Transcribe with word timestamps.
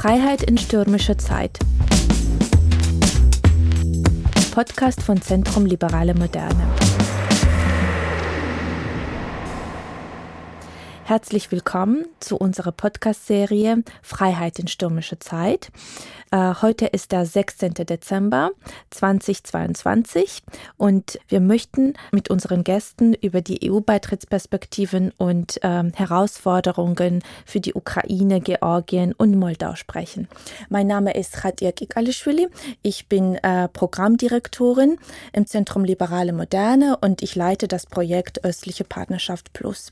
Freiheit 0.00 0.44
in 0.44 0.56
stürmischer 0.56 1.18
Zeit. 1.18 1.58
Podcast 4.50 5.02
von 5.02 5.20
Zentrum 5.20 5.66
Liberale 5.66 6.14
Moderne. 6.14 6.66
Herzlich 11.10 11.50
willkommen 11.50 12.06
zu 12.20 12.36
unserer 12.36 12.70
Podcast-Serie 12.70 13.82
Freiheit 14.00 14.60
in 14.60 14.68
stürmischer 14.68 15.18
Zeit. 15.18 15.72
Äh, 16.30 16.54
heute 16.62 16.86
ist 16.86 17.10
der 17.10 17.26
16. 17.26 17.74
Dezember 17.74 18.52
2022 18.90 20.44
und 20.76 21.18
wir 21.26 21.40
möchten 21.40 21.94
mit 22.12 22.30
unseren 22.30 22.62
Gästen 22.62 23.14
über 23.14 23.40
die 23.40 23.68
EU-Beitrittsperspektiven 23.68 25.12
und 25.18 25.58
ähm, 25.64 25.92
Herausforderungen 25.96 27.24
für 27.44 27.58
die 27.58 27.74
Ukraine, 27.74 28.40
Georgien 28.40 29.12
und 29.12 29.36
Moldau 29.36 29.74
sprechen. 29.74 30.28
Mein 30.68 30.86
Name 30.86 31.14
ist 31.14 31.32
Khadir 31.32 31.72
Kikalishvili. 31.72 32.46
Ich 32.82 33.08
bin 33.08 33.34
äh, 33.34 33.66
Programmdirektorin 33.66 34.96
im 35.32 35.46
Zentrum 35.46 35.84
Liberale 35.84 36.32
Moderne 36.32 36.98
und 37.00 37.20
ich 37.20 37.34
leite 37.34 37.66
das 37.66 37.86
Projekt 37.86 38.44
Östliche 38.44 38.84
Partnerschaft 38.84 39.52
Plus. 39.52 39.90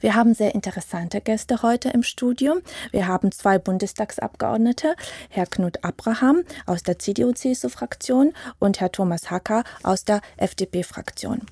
Wir 0.00 0.14
haben 0.14 0.34
sehr 0.34 0.54
interessante 0.54 1.20
Gäste 1.20 1.62
heute 1.62 1.90
im 1.90 2.02
Studio. 2.02 2.60
Wir 2.90 3.06
haben 3.06 3.32
zwei 3.32 3.58
Bundestagsabgeordnete, 3.58 4.94
Herr 5.28 5.46
Knut 5.46 5.84
Abraham 5.84 6.42
aus 6.66 6.82
der 6.82 6.98
CDU-CSU-Fraktion 6.98 8.32
und 8.58 8.80
Herr 8.80 8.92
Thomas 8.92 9.30
Hacker 9.30 9.64
aus 9.82 10.04
der 10.04 10.20
FDP-Fraktion. 10.36 11.42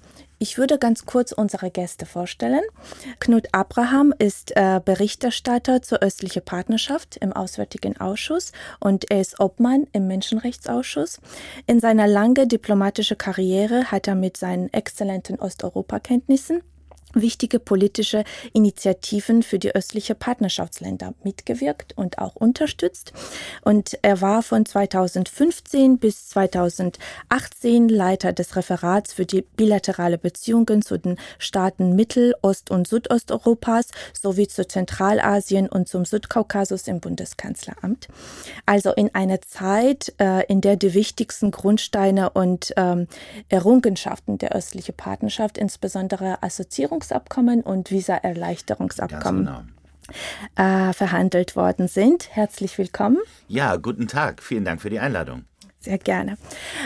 Ich 0.41 0.57
würde 0.57 0.79
ganz 0.79 1.05
kurz 1.05 1.33
unsere 1.33 1.71
Gäste 1.71 2.07
vorstellen. 2.07 2.63
Knut 3.19 3.49
Abraham 3.51 4.15
ist 4.17 4.53
äh, 4.55 4.81
Berichterstatter 4.85 5.83
zur 5.83 6.01
östlichen 6.01 6.45
Partnerschaft 6.45 7.17
im 7.17 7.33
Auswärtigen 7.33 7.97
Ausschuss 7.97 8.53
und 8.79 9.11
er 9.11 9.21
ist 9.21 9.41
Obmann 9.41 9.89
im 9.93 10.07
Menschenrechtsausschuss. 10.07 11.21
In 11.67 11.81
seiner 11.81 12.07
langen 12.07 12.49
diplomatischen 12.49 13.19
Karriere 13.19 13.91
hat 13.91 14.07
er 14.07 14.15
mit 14.15 14.37
seinen 14.37 14.73
exzellenten 14.73 15.41
Osteuropakenntnissen 15.41 16.63
wichtige 17.15 17.59
politische 17.59 18.25
Initiativen 18.53 19.43
für 19.43 19.59
die 19.59 19.75
östliche 19.75 20.15
Partnerschaftsländer 20.15 21.15
mitgewirkt 21.25 21.97
und 21.97 22.19
auch 22.19 22.37
unterstützt. 22.37 23.13
Und 23.63 23.99
er 24.03 24.21
war 24.21 24.43
von 24.43 24.67
2015 24.67 25.99
bis 25.99 26.29
2018 26.29 27.89
Leiter 27.89 28.33
des 28.33 28.57
Referats 28.57 29.13
für 29.13 29.27
die 29.27 29.43
bilaterale 29.43 30.19
Beziehungen 30.19 30.83
zu 30.83 30.99
den 30.99 31.19
Staaten 31.39 31.97
Mittel-, 31.97 32.35
Ost- 32.43 32.71
und 32.71 32.87
Südosteuropas 32.89 33.89
sowie 34.21 34.49
zu 34.49 34.67
Zentralasien 34.67 35.69
und 35.69 35.89
zum 35.89 36.05
Südkaukasus 36.05 36.89
im 36.89 37.01
Bundeskanzleramt. 37.01 38.09
Also 38.67 38.93
in 38.93 39.15
einer 39.15 39.41
Zeit, 39.41 40.15
äh, 40.19 40.45
in 40.47 40.61
der 40.61 40.77
die 40.77 40.95
wichtigsten 40.95 41.51
Grundsteine 41.51 42.31
und 42.31 42.73
ähm, 42.77 43.09
Errungenschaften 43.49 44.39
der 44.39 44.53
östlichen 44.53 44.95
Partnerschaft, 44.95 45.59
insbesondere 45.59 46.43
Assoziierungs 46.43 46.98
Associierungsabkommen 46.99 47.63
und 47.63 47.91
Visaerleichterungsabkommen 47.91 49.47
genau. 49.47 50.89
äh, 50.89 50.93
verhandelt 50.93 51.57
worden 51.57 51.89
sind. 51.89 52.35
Herzlich 52.35 52.77
willkommen. 52.79 53.19
Ja, 53.47 53.77
guten 53.77 54.09
Tag. 54.09 54.43
Vielen 54.43 54.65
Dank 54.65 54.83
für 54.83 54.91
die 54.91 54.99
Einladung. 54.99 55.45
Sehr 55.81 55.99
gerne. 55.99 56.39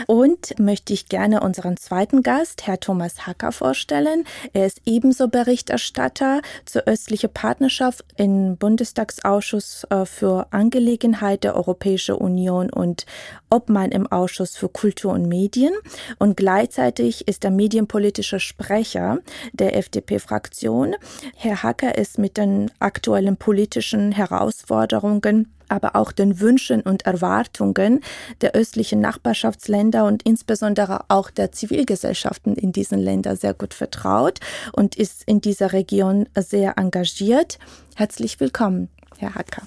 Und 0.05 0.59
möchte 0.59 0.93
ich 0.93 1.09
gerne 1.09 1.41
unseren 1.41 1.77
zweiten 1.77 2.21
Gast, 2.21 2.67
Herr 2.67 2.79
Thomas 2.79 3.25
Hacker, 3.25 3.51
vorstellen. 3.51 4.25
Er 4.53 4.67
ist 4.67 4.81
ebenso 4.85 5.29
Berichterstatter 5.29 6.41
zur 6.65 6.83
östlichen 6.83 7.33
Partnerschaft 7.33 8.05
im 8.17 8.55
Bundestagsausschuss 8.55 9.87
äh, 9.89 10.05
für 10.05 10.45
Angelegenheit 10.51 11.43
der 11.43 11.55
Europäischen 11.55 12.13
Union 12.13 12.69
und 12.69 13.07
Obmann 13.49 13.91
im 13.91 14.05
Ausschuss 14.11 14.55
für 14.55 14.69
Kultur 14.69 15.13
und 15.13 15.27
Medien. 15.27 15.73
Und 16.19 16.37
gleichzeitig 16.37 17.27
ist 17.27 17.43
er 17.45 17.51
medienpolitischer 17.51 18.39
Sprecher 18.39 19.17
der 19.53 19.75
FDP-Fraktion. 19.75 20.95
Herr 21.35 21.63
Hacker 21.63 21.97
ist 21.97 22.19
mit 22.19 22.37
den 22.37 22.69
aktuellen 22.77 23.37
politischen 23.37 24.11
Herausforderungen 24.11 25.51
aber 25.73 25.95
auch 25.95 26.11
den 26.11 26.39
Wünschen 26.39 26.81
und 26.81 27.05
Erwartungen 27.05 28.01
der 28.41 28.53
östlichen 28.53 29.01
Nachbarschaftsländer 29.01 30.05
und 30.05 30.23
insbesondere 30.23 31.05
auch 31.07 31.31
der 31.31 31.51
Zivilgesellschaften 31.51 32.55
in 32.55 32.71
diesen 32.71 32.99
Ländern 32.99 33.35
sehr 33.35 33.55
gut 33.55 33.73
vertraut 33.73 34.39
und 34.71 34.95
ist 34.95 35.23
in 35.25 35.41
dieser 35.41 35.73
Region 35.73 36.29
sehr 36.37 36.77
engagiert. 36.77 37.57
Herzlich 37.95 38.39
willkommen, 38.39 38.89
Herr 39.17 39.33
Hacker. 39.33 39.63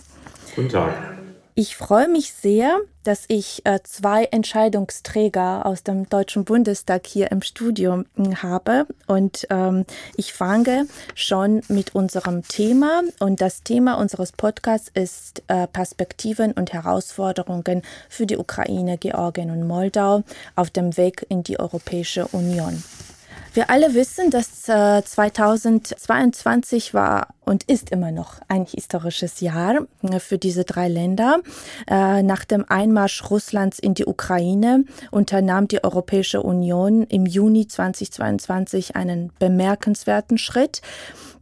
Guten 0.54 0.68
Tag. 0.68 1.15
Ich 1.58 1.74
freue 1.74 2.06
mich 2.06 2.34
sehr, 2.34 2.80
dass 3.02 3.24
ich 3.28 3.64
äh, 3.64 3.80
zwei 3.82 4.24
Entscheidungsträger 4.24 5.64
aus 5.64 5.82
dem 5.82 6.06
Deutschen 6.06 6.44
Bundestag 6.44 7.06
hier 7.06 7.32
im 7.32 7.40
Studio 7.40 8.04
hm, 8.14 8.42
habe. 8.42 8.86
Und 9.06 9.46
ähm, 9.48 9.86
ich 10.18 10.34
fange 10.34 10.86
schon 11.14 11.62
mit 11.68 11.94
unserem 11.94 12.46
Thema. 12.46 13.04
Und 13.20 13.40
das 13.40 13.62
Thema 13.62 13.94
unseres 13.94 14.32
Podcasts 14.32 14.90
ist 14.92 15.44
äh, 15.48 15.66
Perspektiven 15.66 16.52
und 16.52 16.74
Herausforderungen 16.74 17.80
für 18.10 18.26
die 18.26 18.36
Ukraine, 18.36 18.98
Georgien 18.98 19.50
und 19.50 19.66
Moldau 19.66 20.24
auf 20.56 20.68
dem 20.68 20.98
Weg 20.98 21.24
in 21.30 21.42
die 21.42 21.58
Europäische 21.58 22.26
Union. 22.26 22.84
Wir 23.56 23.70
alle 23.70 23.94
wissen, 23.94 24.30
dass 24.30 24.68
äh, 24.68 25.02
2022 25.02 26.92
war 26.92 27.28
und 27.42 27.62
ist 27.62 27.88
immer 27.88 28.10
noch 28.10 28.42
ein 28.48 28.66
historisches 28.66 29.40
Jahr 29.40 29.86
äh, 30.02 30.20
für 30.20 30.36
diese 30.36 30.64
drei 30.64 30.88
Länder. 30.88 31.40
Äh, 31.88 32.22
nach 32.22 32.44
dem 32.44 32.66
Einmarsch 32.68 33.30
Russlands 33.30 33.78
in 33.78 33.94
die 33.94 34.04
Ukraine 34.04 34.84
unternahm 35.10 35.68
die 35.68 35.82
Europäische 35.82 36.42
Union 36.42 37.04
im 37.04 37.24
Juni 37.24 37.66
2022 37.66 38.94
einen 38.94 39.32
bemerkenswerten 39.38 40.36
Schritt 40.36 40.82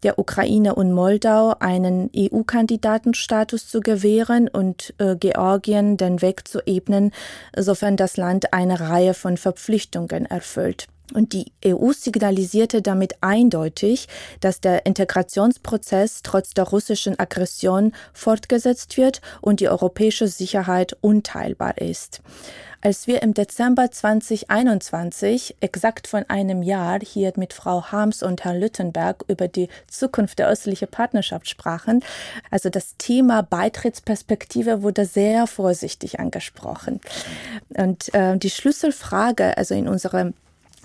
der 0.05 0.17
Ukraine 0.21 0.77
und 0.77 0.93
Moldau 0.93 1.57
einen 1.59 2.11
EU-Kandidatenstatus 2.17 3.67
zu 3.67 3.81
gewähren 3.81 4.47
und 4.47 4.95
äh, 4.99 5.17
Georgien 5.17 5.97
den 5.97 6.23
Weg 6.23 6.47
zu 6.47 6.61
ebnen, 6.65 7.11
sofern 7.57 7.97
das 7.97 8.17
Land 8.17 8.53
eine 8.53 8.79
Reihe 8.79 9.15
von 9.15 9.37
Verpflichtungen 9.37 10.27
erfüllt. 10.27 10.87
Und 11.15 11.33
die 11.33 11.53
EU 11.65 11.93
signalisierte 11.93 12.83
damit 12.83 13.15
eindeutig, 13.21 14.09
dass 14.41 14.61
der 14.61 14.85
Integrationsprozess 14.85 16.23
trotz 16.25 16.55
der 16.55 16.65
russischen 16.65 17.19
Aggression 17.19 17.93
fortgesetzt 18.13 18.97
wird 18.97 19.21
und 19.41 19.61
die 19.61 19.69
europäische 19.69 20.27
Sicherheit 20.27 20.97
unteilbar 21.01 21.79
ist. 21.79 22.21
Als 22.81 23.07
wir 23.07 23.23
im 23.23 23.33
Dezember 23.33 23.91
2021, 23.91 25.57
exakt 25.61 26.07
von 26.07 26.29
einem 26.29 26.63
Jahr, 26.63 26.99
hier 27.01 27.33
mit 27.37 27.55
Frau 27.55 27.85
Harms 27.85 28.23
und 28.23 28.45
Herrn 28.45 28.61
Lüttenberg 28.61 29.25
über 29.27 29.49
die 29.49 29.69
Zukunft 29.87 30.39
der 30.39 30.49
östlichen 30.49 30.89
Partnerschaft 30.89 31.49
sprachen, 31.49 32.05
also 32.51 32.69
das 32.69 32.97
Thema 32.99 33.43
Beitrittsperspektive 33.43 34.83
wurde 34.83 35.07
sehr 35.07 35.47
vorsichtig 35.47 36.21
angesprochen. 36.21 37.01
Und 37.71 38.13
äh, 38.13 38.37
die 38.37 38.51
Schlüsselfrage, 38.51 39.57
also 39.57 39.75
in 39.75 39.89
unserem 39.89 40.35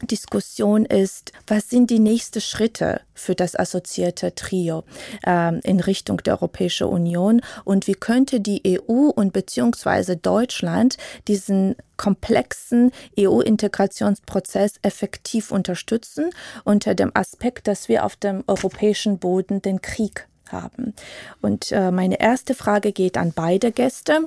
Diskussion 0.07 0.85
ist, 0.85 1.31
was 1.47 1.69
sind 1.69 1.89
die 1.89 1.99
nächsten 1.99 2.41
Schritte 2.41 3.01
für 3.13 3.35
das 3.35 3.55
assoziierte 3.55 4.33
Trio 4.35 4.83
äh, 5.25 5.59
in 5.59 5.79
Richtung 5.79 6.17
der 6.17 6.33
Europäischen 6.33 6.87
Union 6.87 7.41
und 7.65 7.87
wie 7.87 7.93
könnte 7.93 8.39
die 8.39 8.79
EU 8.79 9.09
und 9.09 9.33
beziehungsweise 9.33 10.17
Deutschland 10.17 10.97
diesen 11.27 11.75
komplexen 11.97 12.91
EU-Integrationsprozess 13.19 14.75
effektiv 14.81 15.51
unterstützen 15.51 16.29
unter 16.63 16.95
dem 16.95 17.11
Aspekt, 17.13 17.67
dass 17.67 17.89
wir 17.89 18.05
auf 18.05 18.15
dem 18.15 18.43
europäischen 18.47 19.19
Boden 19.19 19.61
den 19.61 19.81
Krieg 19.81 20.27
haben. 20.51 20.93
Und 21.41 21.71
äh, 21.71 21.91
meine 21.91 22.19
erste 22.19 22.55
Frage 22.55 22.91
geht 22.91 23.17
an 23.17 23.33
beide 23.35 23.71
Gäste. 23.71 24.25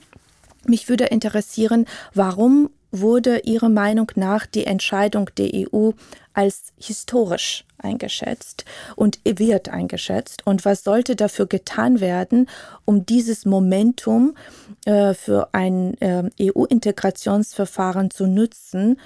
Mich 0.67 0.88
würde 0.88 1.06
interessieren, 1.06 1.87
warum 2.14 2.70
wurde 2.93 3.41
Ihrer 3.41 3.70
Meinung 3.70 4.12
nach 4.14 4.47
die 4.47 4.67
Entscheidung 4.67 5.31
der 5.37 5.50
EU 5.55 5.91
als 6.35 6.73
historisch 6.79 7.64
eingeschätzt 7.79 8.64
und 8.94 9.19
wird 9.25 9.70
eingeschätzt? 9.70 10.47
Und 10.47 10.64
was 10.64 10.85
sollte 10.85 11.17
dafür 11.17 11.47
getan 11.47 12.00
werden, 12.00 12.49
um 12.85 13.05
dieses 13.05 13.44
Momentum 13.44 14.37
äh, 14.85 15.14
für 15.14 15.49
ein 15.53 16.00
äh, 16.00 16.31
EU-Integrationsverfahren 16.41 18.11
zu 18.11 18.26
nutzen? 18.26 19.00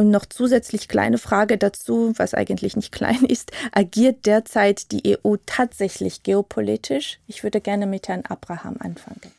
Und 0.00 0.10
noch 0.12 0.26
zusätzlich 0.26 0.86
kleine 0.86 1.18
Frage 1.18 1.58
dazu, 1.58 2.12
was 2.16 2.32
eigentlich 2.32 2.76
nicht 2.76 2.92
klein 2.92 3.24
ist. 3.24 3.52
Agiert 3.72 4.26
derzeit 4.26 4.90
die 4.92 5.18
EU 5.24 5.36
tatsächlich 5.44 6.22
geopolitisch? 6.22 7.18
Ich 7.26 7.42
würde 7.42 7.60
gerne 7.60 7.86
mit 7.86 8.08
Herrn 8.08 8.24
Abraham 8.26 8.76
anfangen. 8.78 9.37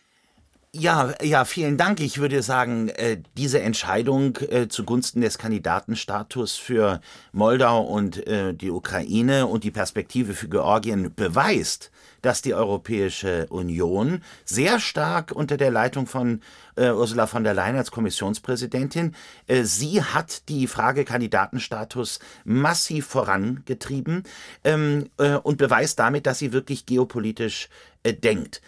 Ja, 0.75 1.15
ja, 1.23 1.45
vielen 1.45 1.77
Dank. 1.77 1.99
Ich 1.99 2.19
würde 2.19 2.43
sagen, 2.43 2.89
äh, 2.89 3.19
diese 3.35 3.59
Entscheidung 3.59 4.37
äh, 4.37 4.67
zugunsten 4.67 5.21
des 5.21 5.39
Kandidatenstatus 5.39 6.57
für 6.57 7.01
Moldau 7.31 7.81
und 7.81 8.27
äh, 8.27 8.53
die 8.53 8.69
Ukraine 8.69 9.47
und 9.47 9.63
die 9.63 9.71
Perspektive 9.71 10.35
für 10.35 10.47
Georgien 10.47 11.11
beweist, 11.15 11.89
dass 12.21 12.41
die 12.41 12.53
Europäische 12.53 13.47
Union 13.49 14.23
sehr 14.45 14.79
stark 14.79 15.31
unter 15.31 15.57
der 15.57 15.71
Leitung 15.71 16.07
von 16.07 16.41
äh, 16.75 16.91
Ursula 16.91 17.27
von 17.27 17.43
der 17.43 17.53
Leyen 17.53 17.75
als 17.75 17.91
Kommissionspräsidentin, 17.91 19.15
äh, 19.47 19.63
sie 19.63 20.01
hat 20.01 20.47
die 20.49 20.67
Frage 20.67 21.05
Kandidatenstatus 21.05 22.19
massiv 22.45 23.07
vorangetrieben 23.07 24.23
ähm, 24.63 25.09
äh, 25.17 25.35
und 25.35 25.57
beweist 25.57 25.99
damit, 25.99 26.25
dass 26.25 26.39
sie 26.39 26.53
wirklich 26.53 26.85
geopolitisch 26.85 27.69
äh, 28.03 28.13
denkt. 28.13 28.61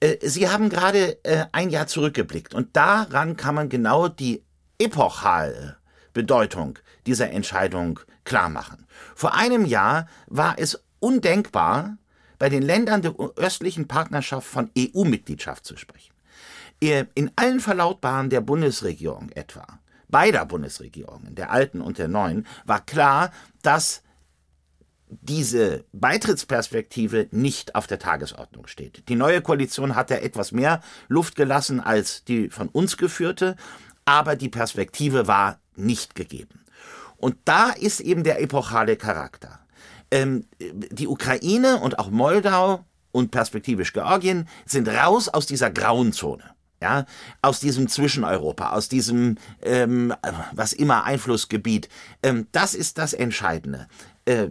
Äh, 0.00 0.16
sie 0.22 0.48
haben 0.48 0.68
gerade 0.68 1.18
äh, 1.24 1.46
ein 1.52 1.70
Jahr 1.70 1.86
zurückgeblickt 1.86 2.54
und 2.54 2.76
daran 2.76 3.36
kann 3.36 3.54
man 3.54 3.68
genau 3.68 4.08
die 4.08 4.42
epochale 4.78 5.76
Bedeutung 6.12 6.78
dieser 7.06 7.30
Entscheidung 7.30 8.00
klar 8.24 8.48
machen. 8.48 8.86
Vor 9.14 9.34
einem 9.34 9.64
Jahr 9.64 10.06
war 10.26 10.54
es 10.58 10.82
undenkbar, 11.00 11.98
bei 12.38 12.48
den 12.48 12.62
Ländern 12.62 13.02
der 13.02 13.14
östlichen 13.36 13.88
Partnerschaft 13.88 14.46
von 14.46 14.70
EU-Mitgliedschaft 14.76 15.64
zu 15.64 15.76
sprechen. 15.76 16.12
In 16.80 17.30
allen 17.36 17.60
Verlautbaren 17.60 18.28
der 18.28 18.42
Bundesregierung 18.42 19.30
etwa, 19.30 19.66
beider 20.08 20.44
Bundesregierungen, 20.44 21.34
der 21.34 21.50
alten 21.50 21.80
und 21.80 21.98
der 21.98 22.08
neuen, 22.08 22.46
war 22.64 22.84
klar, 22.84 23.32
dass 23.62 24.02
diese 25.08 25.84
Beitrittsperspektive 25.92 27.28
nicht 27.30 27.74
auf 27.74 27.86
der 27.86 27.98
Tagesordnung 27.98 28.66
steht. 28.66 29.08
Die 29.08 29.14
neue 29.14 29.40
Koalition 29.40 29.94
hat 29.94 30.10
ja 30.10 30.16
etwas 30.16 30.52
mehr 30.52 30.82
Luft 31.08 31.36
gelassen 31.36 31.80
als 31.80 32.24
die 32.24 32.50
von 32.50 32.68
uns 32.68 32.96
geführte, 32.96 33.56
aber 34.04 34.36
die 34.36 34.48
Perspektive 34.48 35.26
war 35.28 35.60
nicht 35.76 36.14
gegeben. 36.14 36.64
Und 37.16 37.36
da 37.44 37.70
ist 37.70 38.00
eben 38.00 38.24
der 38.24 38.42
epochale 38.42 38.96
Charakter 38.96 39.60
ähm, 40.10 40.46
die 40.60 41.08
Ukraine 41.08 41.78
und 41.78 41.98
auch 41.98 42.10
Moldau 42.10 42.84
und 43.12 43.30
perspektivisch 43.30 43.92
Georgien 43.92 44.48
sind 44.66 44.88
raus 44.88 45.28
aus 45.28 45.46
dieser 45.46 45.70
grauen 45.70 46.12
Zone. 46.12 46.44
Ja, 46.82 47.06
aus 47.40 47.58
diesem 47.58 47.88
Zwischeneuropa, 47.88 48.72
aus 48.72 48.90
diesem 48.90 49.38
ähm, 49.62 50.12
was 50.52 50.74
immer 50.74 51.04
Einflussgebiet. 51.04 51.88
Ähm, 52.22 52.48
das 52.52 52.74
ist 52.74 52.98
das 52.98 53.14
Entscheidende. 53.14 53.88
Äh, 54.26 54.48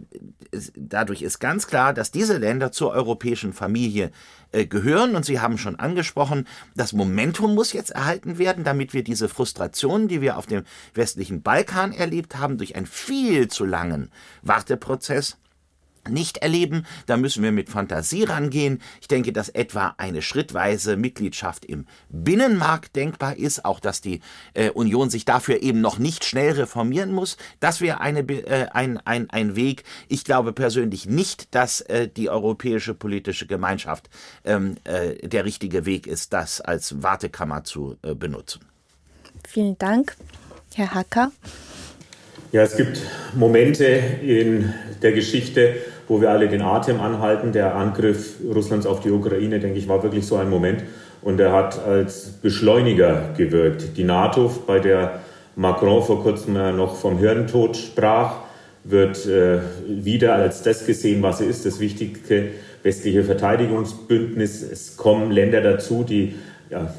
dadurch 0.74 1.22
ist 1.22 1.38
ganz 1.38 1.68
klar, 1.68 1.94
dass 1.94 2.10
diese 2.10 2.38
Länder 2.38 2.72
zur 2.72 2.90
europäischen 2.90 3.52
Familie 3.52 4.10
äh, 4.50 4.66
gehören. 4.66 5.14
Und 5.14 5.24
Sie 5.24 5.38
haben 5.38 5.56
schon 5.56 5.76
angesprochen, 5.76 6.48
das 6.74 6.92
Momentum 6.92 7.54
muss 7.54 7.72
jetzt 7.72 7.90
erhalten 7.90 8.38
werden, 8.38 8.64
damit 8.64 8.92
wir 8.92 9.04
diese 9.04 9.28
Frustration, 9.28 10.08
die 10.08 10.20
wir 10.20 10.36
auf 10.36 10.46
dem 10.46 10.64
westlichen 10.94 11.42
Balkan 11.42 11.92
erlebt 11.92 12.36
haben, 12.36 12.58
durch 12.58 12.74
einen 12.74 12.86
viel 12.86 13.48
zu 13.48 13.64
langen 13.64 14.10
Warteprozess 14.42 15.36
nicht 16.08 16.38
erleben. 16.38 16.86
Da 17.06 17.16
müssen 17.16 17.42
wir 17.42 17.52
mit 17.52 17.68
Fantasie 17.68 18.24
rangehen. 18.24 18.80
Ich 19.00 19.08
denke, 19.08 19.32
dass 19.32 19.48
etwa 19.48 19.94
eine 19.98 20.22
schrittweise 20.22 20.96
Mitgliedschaft 20.96 21.64
im 21.64 21.86
Binnenmarkt 22.08 22.96
denkbar 22.96 23.36
ist, 23.36 23.64
auch 23.64 23.80
dass 23.80 24.00
die 24.00 24.20
äh, 24.54 24.70
Union 24.70 25.10
sich 25.10 25.24
dafür 25.24 25.62
eben 25.62 25.80
noch 25.80 25.98
nicht 25.98 26.24
schnell 26.24 26.52
reformieren 26.52 27.12
muss. 27.12 27.36
Das 27.60 27.80
wäre 27.80 28.00
eine, 28.00 28.20
äh, 28.20 28.68
ein, 28.72 28.98
ein, 29.04 29.30
ein 29.30 29.56
Weg. 29.56 29.84
Ich 30.08 30.24
glaube 30.24 30.52
persönlich 30.52 31.06
nicht, 31.06 31.54
dass 31.54 31.80
äh, 31.82 32.08
die 32.08 32.30
europäische 32.30 32.94
politische 32.94 33.46
Gemeinschaft 33.46 34.08
ähm, 34.44 34.76
äh, 34.84 35.26
der 35.26 35.44
richtige 35.44 35.86
Weg 35.86 36.06
ist, 36.06 36.32
das 36.32 36.60
als 36.60 37.02
Wartekammer 37.02 37.64
zu 37.64 37.96
äh, 38.02 38.14
benutzen. 38.14 38.60
Vielen 39.46 39.78
Dank, 39.78 40.16
Herr 40.74 40.94
Hacker. 40.94 41.32
Ja, 42.52 42.62
es 42.62 42.76
gibt 42.76 43.00
Momente 43.34 43.84
in 43.84 44.72
der 45.02 45.12
Geschichte, 45.12 45.76
wo 46.08 46.20
wir 46.20 46.30
alle 46.30 46.48
den 46.48 46.62
Atem 46.62 47.00
anhalten. 47.00 47.52
Der 47.52 47.74
Angriff 47.74 48.34
Russlands 48.54 48.86
auf 48.86 49.00
die 49.00 49.10
Ukraine, 49.10 49.58
denke 49.60 49.78
ich, 49.78 49.88
war 49.88 50.02
wirklich 50.02 50.26
so 50.26 50.36
ein 50.36 50.50
Moment. 50.50 50.84
Und 51.22 51.40
er 51.40 51.52
hat 51.52 51.84
als 51.84 52.26
Beschleuniger 52.42 53.30
gewirkt. 53.36 53.96
Die 53.96 54.04
NATO, 54.04 54.50
bei 54.66 54.78
der 54.78 55.20
Macron 55.56 56.02
vor 56.02 56.22
kurzem 56.22 56.54
noch 56.76 56.96
vom 56.96 57.18
Hirntod 57.18 57.76
sprach, 57.76 58.34
wird 58.84 59.26
äh, 59.26 59.58
wieder 59.88 60.34
als 60.34 60.62
das 60.62 60.86
gesehen, 60.86 61.22
was 61.22 61.38
sie 61.38 61.46
ist, 61.46 61.66
das 61.66 61.80
wichtige 61.80 62.50
westliche 62.82 63.24
Verteidigungsbündnis. 63.24 64.62
Es 64.62 64.96
kommen 64.96 65.32
Länder 65.32 65.60
dazu, 65.60 66.04
die 66.04 66.36
ja, 66.70 66.94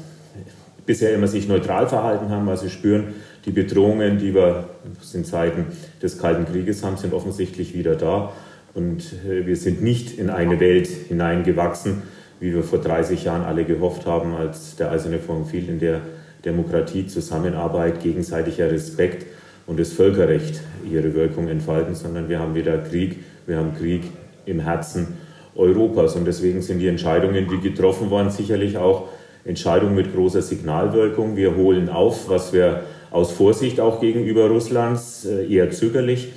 bisher 0.84 1.14
immer 1.14 1.28
sich 1.28 1.48
neutral 1.48 1.88
verhalten 1.88 2.28
haben, 2.28 2.46
weil 2.46 2.58
sie 2.58 2.68
spüren, 2.68 3.14
die 3.46 3.52
Bedrohungen, 3.52 4.18
die 4.18 4.34
wir 4.34 4.68
in 5.14 5.24
Zeiten 5.24 5.66
des 6.02 6.18
Kalten 6.18 6.44
Krieges 6.44 6.84
haben, 6.84 6.98
sind 6.98 7.14
offensichtlich 7.14 7.74
wieder 7.74 7.94
da. 7.94 8.32
Und 8.78 9.12
äh, 9.28 9.44
wir 9.44 9.56
sind 9.56 9.82
nicht 9.82 10.20
in 10.20 10.30
eine 10.30 10.60
Welt 10.60 10.86
hineingewachsen, 10.86 12.02
wie 12.38 12.54
wir 12.54 12.62
vor 12.62 12.78
30 12.78 13.24
Jahren 13.24 13.42
alle 13.42 13.64
gehofft 13.64 14.06
haben, 14.06 14.36
als 14.36 14.76
der 14.76 14.92
Eiserne 14.92 15.18
Vorhang 15.18 15.46
fiel, 15.46 15.68
in 15.68 15.80
der 15.80 16.00
Demokratie, 16.44 17.08
Zusammenarbeit, 17.08 18.00
gegenseitiger 18.00 18.70
Respekt 18.70 19.26
und 19.66 19.80
das 19.80 19.92
Völkerrecht 19.92 20.60
ihre 20.88 21.12
Wirkung 21.14 21.48
entfalten, 21.48 21.96
sondern 21.96 22.28
wir 22.28 22.38
haben 22.38 22.54
wieder 22.54 22.78
Krieg, 22.78 23.16
wir 23.48 23.56
haben 23.56 23.74
Krieg 23.74 24.02
im 24.46 24.60
Herzen 24.60 25.08
Europas. 25.56 26.14
Und 26.14 26.24
deswegen 26.26 26.62
sind 26.62 26.78
die 26.78 26.86
Entscheidungen, 26.86 27.48
die 27.50 27.58
getroffen 27.58 28.12
waren, 28.12 28.30
sicherlich 28.30 28.78
auch 28.78 29.08
Entscheidungen 29.44 29.96
mit 29.96 30.14
großer 30.14 30.40
Signalwirkung. 30.42 31.34
Wir 31.34 31.56
holen 31.56 31.88
auf, 31.88 32.28
was 32.28 32.52
wir 32.52 32.84
aus 33.10 33.32
Vorsicht 33.32 33.80
auch 33.80 34.00
gegenüber 34.00 34.48
Russlands 34.48 35.24
äh, 35.24 35.52
eher 35.52 35.72
zögerlich 35.72 36.28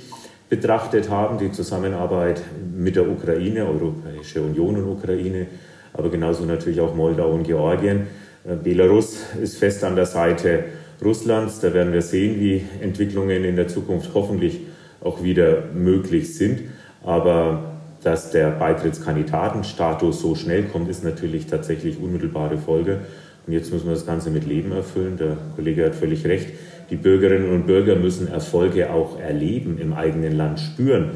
betrachtet 0.52 1.08
haben, 1.08 1.38
die 1.38 1.50
Zusammenarbeit 1.50 2.42
mit 2.76 2.94
der 2.94 3.08
Ukraine, 3.08 3.64
Europäische 3.64 4.42
Union 4.42 4.76
und 4.76 4.86
Ukraine, 4.86 5.46
aber 5.94 6.10
genauso 6.10 6.44
natürlich 6.44 6.78
auch 6.78 6.94
Moldau 6.94 7.32
und 7.32 7.44
Georgien. 7.44 8.06
Äh, 8.44 8.56
Belarus 8.62 9.20
ist 9.40 9.56
fest 9.56 9.82
an 9.82 9.96
der 9.96 10.04
Seite 10.04 10.64
Russlands. 11.02 11.60
Da 11.60 11.72
werden 11.72 11.94
wir 11.94 12.02
sehen, 12.02 12.38
wie 12.38 12.66
Entwicklungen 12.82 13.44
in 13.44 13.56
der 13.56 13.68
Zukunft 13.68 14.10
hoffentlich 14.12 14.60
auch 15.02 15.22
wieder 15.22 15.62
möglich 15.72 16.34
sind. 16.34 16.60
Aber 17.02 17.78
dass 18.02 18.30
der 18.30 18.50
Beitrittskandidatenstatus 18.50 20.20
so 20.20 20.34
schnell 20.34 20.64
kommt, 20.64 20.90
ist 20.90 21.02
natürlich 21.02 21.46
tatsächlich 21.46 21.98
unmittelbare 21.98 22.58
Folge. 22.58 22.98
Und 23.46 23.54
jetzt 23.54 23.72
müssen 23.72 23.86
wir 23.86 23.94
das 23.94 24.04
Ganze 24.04 24.28
mit 24.28 24.46
Leben 24.46 24.72
erfüllen. 24.72 25.16
Der 25.16 25.38
Kollege 25.56 25.86
hat 25.86 25.94
völlig 25.94 26.26
recht. 26.26 26.48
Die 26.90 26.96
Bürgerinnen 26.96 27.50
und 27.50 27.66
Bürger 27.66 27.96
müssen 27.96 28.28
Erfolge 28.28 28.90
auch 28.90 29.18
erleben, 29.18 29.78
im 29.78 29.92
eigenen 29.92 30.32
Land 30.32 30.60
spüren. 30.60 31.12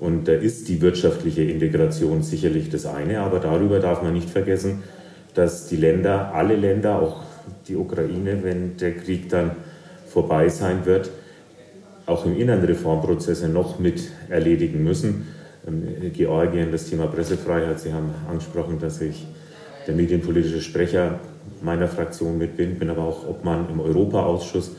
Und 0.00 0.26
da 0.26 0.32
ist 0.32 0.68
die 0.68 0.80
wirtschaftliche 0.80 1.42
Integration 1.42 2.22
sicherlich 2.22 2.70
das 2.70 2.86
eine, 2.86 3.20
aber 3.20 3.38
darüber 3.38 3.78
darf 3.78 4.02
man 4.02 4.14
nicht 4.14 4.28
vergessen, 4.28 4.82
dass 5.34 5.68
die 5.68 5.76
Länder, 5.76 6.34
alle 6.34 6.56
Länder, 6.56 7.00
auch 7.00 7.22
die 7.68 7.76
Ukraine, 7.76 8.42
wenn 8.42 8.76
der 8.76 8.94
Krieg 8.96 9.28
dann 9.28 9.52
vorbei 10.06 10.48
sein 10.48 10.84
wird, 10.86 11.10
auch 12.06 12.26
im 12.26 12.36
Inneren 12.36 12.64
Reformprozesse 12.64 13.48
noch 13.48 13.78
mit 13.78 14.10
erledigen 14.28 14.82
müssen. 14.82 15.28
Ähm, 15.66 15.84
Georgien, 16.12 16.72
das 16.72 16.90
Thema 16.90 17.06
Pressefreiheit, 17.06 17.80
Sie 17.80 17.92
haben 17.92 18.10
angesprochen, 18.28 18.78
dass 18.80 19.00
ich 19.00 19.24
der 19.86 19.94
medienpolitische 19.94 20.60
Sprecher 20.60 21.20
meiner 21.62 21.88
Fraktion 21.88 22.38
mit 22.38 22.56
bin, 22.56 22.78
bin 22.78 22.90
aber 22.90 23.02
auch 23.02 23.28
Obmann 23.28 23.66
im 23.70 23.80
Europaausschuss 23.80 24.72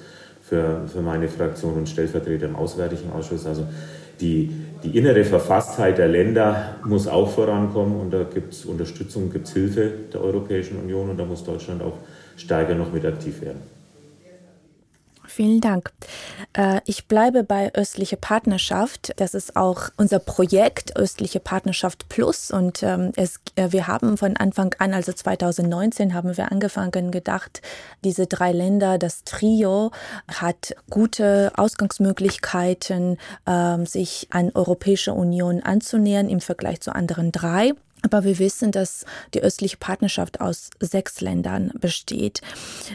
für, 0.53 0.87
für 0.87 1.01
meine 1.01 1.27
Fraktion 1.27 1.73
und 1.73 1.89
Stellvertreter 1.89 2.45
im 2.45 2.55
Auswärtigen 2.55 3.11
Ausschuss. 3.11 3.47
Also 3.47 3.65
die, 4.21 4.51
die 4.83 4.95
innere 4.95 5.23
Verfasstheit 5.23 5.97
der 5.97 6.07
Länder 6.07 6.75
muss 6.85 7.07
auch 7.07 7.31
vorankommen 7.31 7.99
und 7.99 8.11
da 8.11 8.23
gibt 8.23 8.53
es 8.53 8.65
Unterstützung, 8.65 9.31
gibt 9.31 9.47
es 9.47 9.53
Hilfe 9.53 9.91
der 10.13 10.21
Europäischen 10.21 10.77
Union 10.79 11.09
und 11.09 11.17
da 11.17 11.25
muss 11.25 11.43
Deutschland 11.43 11.81
auch 11.81 11.97
stärker 12.37 12.75
noch 12.75 12.93
mit 12.93 13.03
aktiv 13.03 13.41
werden. 13.41 13.61
Vielen 15.35 15.61
Dank. 15.61 15.91
Äh, 16.55 16.81
ich 16.85 17.07
bleibe 17.07 17.43
bei 17.43 17.73
östliche 17.73 18.17
Partnerschaft. 18.17 19.13
Das 19.15 19.33
ist 19.33 19.55
auch 19.55 19.89
unser 19.97 20.19
Projekt 20.19 20.95
östliche 20.95 21.39
Partnerschaft 21.39 22.07
Plus 22.07 22.51
und 22.51 22.83
ähm, 22.83 23.13
es, 23.15 23.39
äh, 23.55 23.71
wir 23.71 23.87
haben 23.87 24.17
von 24.17 24.37
Anfang 24.37 24.75
an, 24.77 24.93
also 24.93 25.11
2019, 25.11 26.13
haben 26.13 26.37
wir 26.37 26.51
angefangen 26.51 27.09
gedacht, 27.09 27.63
diese 28.03 28.27
drei 28.27 28.51
Länder, 28.51 28.99
das 28.99 29.23
Trio 29.23 29.89
hat 30.27 30.75
gute 30.91 31.51
Ausgangsmöglichkeiten, 31.55 33.17
ähm, 33.47 33.87
sich 33.87 34.27
an 34.29 34.51
Europäische 34.53 35.13
Union 35.13 35.63
anzunähern 35.63 36.29
im 36.29 36.41
Vergleich 36.41 36.81
zu 36.81 36.93
anderen 36.93 37.31
drei. 37.31 37.71
Aber 38.03 38.23
wir 38.25 38.37
wissen, 38.37 38.71
dass 38.71 39.05
die 39.33 39.41
östliche 39.41 39.77
Partnerschaft 39.77 40.41
aus 40.41 40.69
sechs 40.79 41.21
Ländern 41.21 41.71
besteht. 41.79 42.41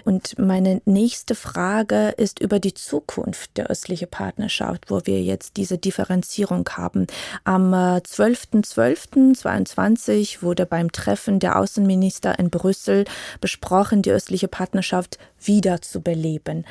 Und 0.05 0.38
meine 0.38 0.83
nächste 0.85 1.35
Frage 1.35 2.11
ist 2.11 2.38
über 2.41 2.61
die 2.61 2.75
Zukunft 2.75 3.57
der 3.57 3.69
östlichen 3.69 4.09
Partnerschaft, 4.09 4.91
wo 4.91 5.00
wir 5.05 5.23
jetzt 5.23 5.57
diese 5.57 5.79
Differenzierung 5.79 6.69
haben. 6.77 7.07
Am 7.45 7.73
12.12.22 7.73 10.38
äh, 10.38 10.43
wurde 10.43 10.67
beim 10.67 10.93
Treffen 10.93 11.41
der 11.41 11.59
Außenminister 11.59 12.38
in 12.38 12.50
Brüssel 12.50 13.07
besprochen, 13.41 14.03
die 14.03 14.11
östliche 14.11 14.49
Partnerschaft 14.49 15.19
wieder 15.41 15.81
zu 15.81 16.00
beleben. 16.00 16.65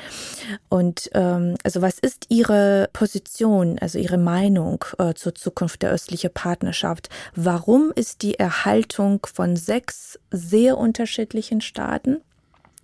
Und 0.68 1.10
ähm, 1.14 1.56
also 1.64 1.82
was 1.82 1.98
ist 1.98 2.26
Ihre 2.28 2.88
Position, 2.92 3.78
also 3.78 3.98
Ihre 3.98 4.18
Meinung 4.18 4.84
äh, 4.98 5.14
zur 5.14 5.34
Zukunft 5.34 5.82
der 5.82 5.90
östlichen 5.90 6.32
Partnerschaft? 6.32 7.08
Warum 7.34 7.92
ist 7.94 8.22
die 8.22 8.27
Erhaltung 8.34 9.26
von 9.32 9.56
sechs 9.56 10.18
sehr 10.30 10.78
unterschiedlichen 10.78 11.60
Staaten 11.60 12.20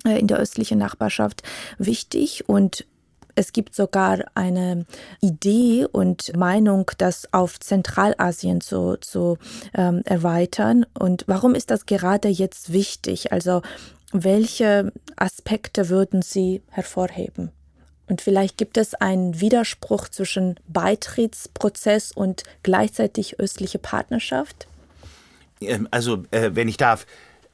äh, 0.07 0.19
in 0.19 0.27
der 0.27 0.39
östlichen 0.39 0.79
Nachbarschaft 0.79 1.43
wichtig 1.79 2.49
und 2.49 2.87
es 3.37 3.53
gibt 3.53 3.75
sogar 3.75 4.25
eine 4.35 4.87
Idee 5.21 5.87
und 5.91 6.37
Meinung, 6.37 6.91
das 6.99 7.33
auf 7.33 7.59
Zentralasien 7.59 8.61
zu, 8.61 8.97
zu 9.01 9.39
ähm, 9.75 10.03
erweitern. 10.05 10.87
Und 10.97 11.25
warum 11.27 11.57
ist 11.57 11.71
das 11.71 11.87
gerade 11.87 12.29
jetzt 12.29 12.73
wichtig? 12.73 13.33
Also 13.33 13.63
welche 14.13 14.93
Aspekte 15.17 15.89
würden 15.89 16.23
Sie 16.23 16.63
hervorheben? 16.71 17.51
Und 18.07 18.21
vielleicht 18.21 18.59
gibt 18.59 18.77
es 18.77 18.95
einen 18.95 19.41
Widerspruch 19.41 20.09
zwischen 20.09 20.61
Beitrittsprozess 20.69 22.13
und 22.13 22.45
gleichzeitig 22.63 23.41
östliche 23.41 23.79
Partnerschaft? 23.79 24.69
Ähm, 25.69 25.89
also, 25.91 26.25
äh, 26.31 26.51
wenn 26.55 26.69
ich 26.69 26.77
darf, 26.77 27.07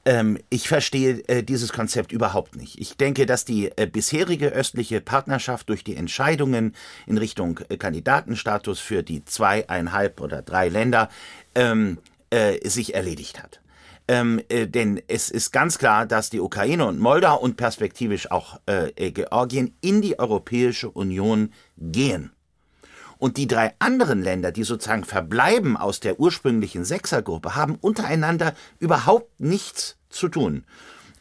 ähm, 0.05 0.39
ich 0.49 0.69
verstehe 0.69 1.23
äh, 1.29 1.43
dieses 1.43 1.73
Konzept 1.73 2.13
überhaupt 2.13 2.57
nicht. 2.57 2.81
Ich 2.81 2.97
denke, 2.97 3.27
dass 3.27 3.45
die 3.45 3.71
äh, 3.77 3.87
bisherige 3.87 4.49
östliche 4.49 5.01
Partnerschaft 5.01 5.69
durch 5.69 5.85
die 5.85 5.97
Entscheidungen 5.97 6.75
in 7.07 7.19
Richtung 7.19 7.57
Kandidatenstatus 7.79 8.81
für 8.81 9.03
die 9.03 9.25
zweieinhalb 9.25 10.21
oder 10.21 10.43
drei 10.43 10.69
Länder 10.69 11.09
ähm, 11.55 11.99
sich 12.63 12.95
erledigt 12.95 13.43
hat. 13.43 13.61
Ähm, 14.11 14.43
äh, 14.49 14.67
denn 14.67 15.01
es 15.07 15.31
ist 15.31 15.53
ganz 15.53 15.79
klar, 15.79 16.05
dass 16.05 16.31
die 16.31 16.41
Ukraine 16.41 16.85
und 16.87 16.99
Moldau 16.99 17.39
und 17.39 17.57
perspektivisch 17.57 18.29
auch 18.29 18.59
äh, 18.67 19.13
Georgien 19.13 19.77
in 19.83 20.03
die 20.03 20.19
Europäische 20.19 20.91
Union 20.91 21.53
gehen. 21.79 22.33
Und 23.21 23.37
die 23.37 23.47
drei 23.47 23.75
anderen 23.79 24.23
Länder, 24.23 24.51
die 24.51 24.65
sozusagen 24.65 25.05
verbleiben 25.05 25.77
aus 25.77 26.01
der 26.01 26.19
ursprünglichen 26.19 26.87
Sechsergruppe, 26.87 27.55
haben 27.55 27.77
untereinander 27.77 28.55
überhaupt 28.79 29.39
nichts 29.39 29.97
zu 30.09 30.29
tun. 30.29 30.65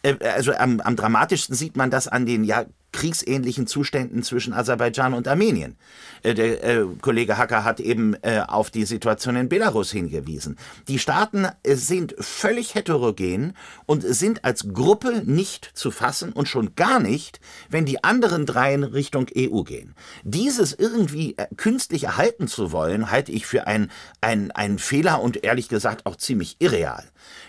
Äh, 0.01 0.15
also 0.24 0.53
am, 0.53 0.79
am 0.79 0.96
dramatischsten 0.96 1.56
sieht 1.56 1.75
man 1.75 1.91
das 1.91 2.08
an 2.08 2.25
den 2.25 2.46
ja 2.46 2.65
kriegsähnlichen 2.91 3.67
Zuständen 3.67 4.24
zwischen 4.24 4.53
Aserbaidschan 4.53 5.13
und 5.13 5.27
Armenien. 5.27 5.77
Äh, 6.24 6.34
der 6.34 6.63
äh, 6.63 6.86
Kollege 7.01 7.38
Hacker 7.38 7.63
hat 7.63 7.79
eben 7.79 8.15
äh, 8.22 8.41
auf 8.48 8.69
die 8.72 8.86
Situation 8.86 9.36
in 9.36 9.50
Belarus 9.50 9.91
hingewiesen. 9.91 10.58
Die 10.88 11.00
Staaten 11.00 11.48
sind 11.65 12.15
völlig 12.19 12.75
heterogen 12.75 13.53
und 13.86 14.03
sind 14.03 14.43
als 14.43 14.74
Gruppe 14.74 15.24
nicht 15.25 15.69
zu 15.74 15.91
fassen 15.91 16.34
und 16.34 16.48
schon 16.48 16.75
gar 16.75 17.00
nicht, 17.00 17.39
wenn 17.69 17.86
die 17.86 18.03
anderen 18.03 18.46
dreien 18.46 18.84
Richtung 18.84 19.27
EU 19.36 19.63
gehen. 19.63 19.96
Dieses 20.24 20.74
irgendwie 20.74 21.36
künstlich 21.58 22.05
erhalten 22.05 22.48
zu 22.48 22.72
wollen, 22.72 23.12
halte 23.12 23.31
ich 23.31 23.46
für 23.46 23.67
einen 23.67 23.91
ein 24.22 24.79
Fehler 24.79 25.22
und 25.22 25.43
ehrlich 25.43 25.69
gesagt 25.69 26.05
auch 26.05 26.15
ziemlich 26.15 26.58
irreal. 26.60 27.03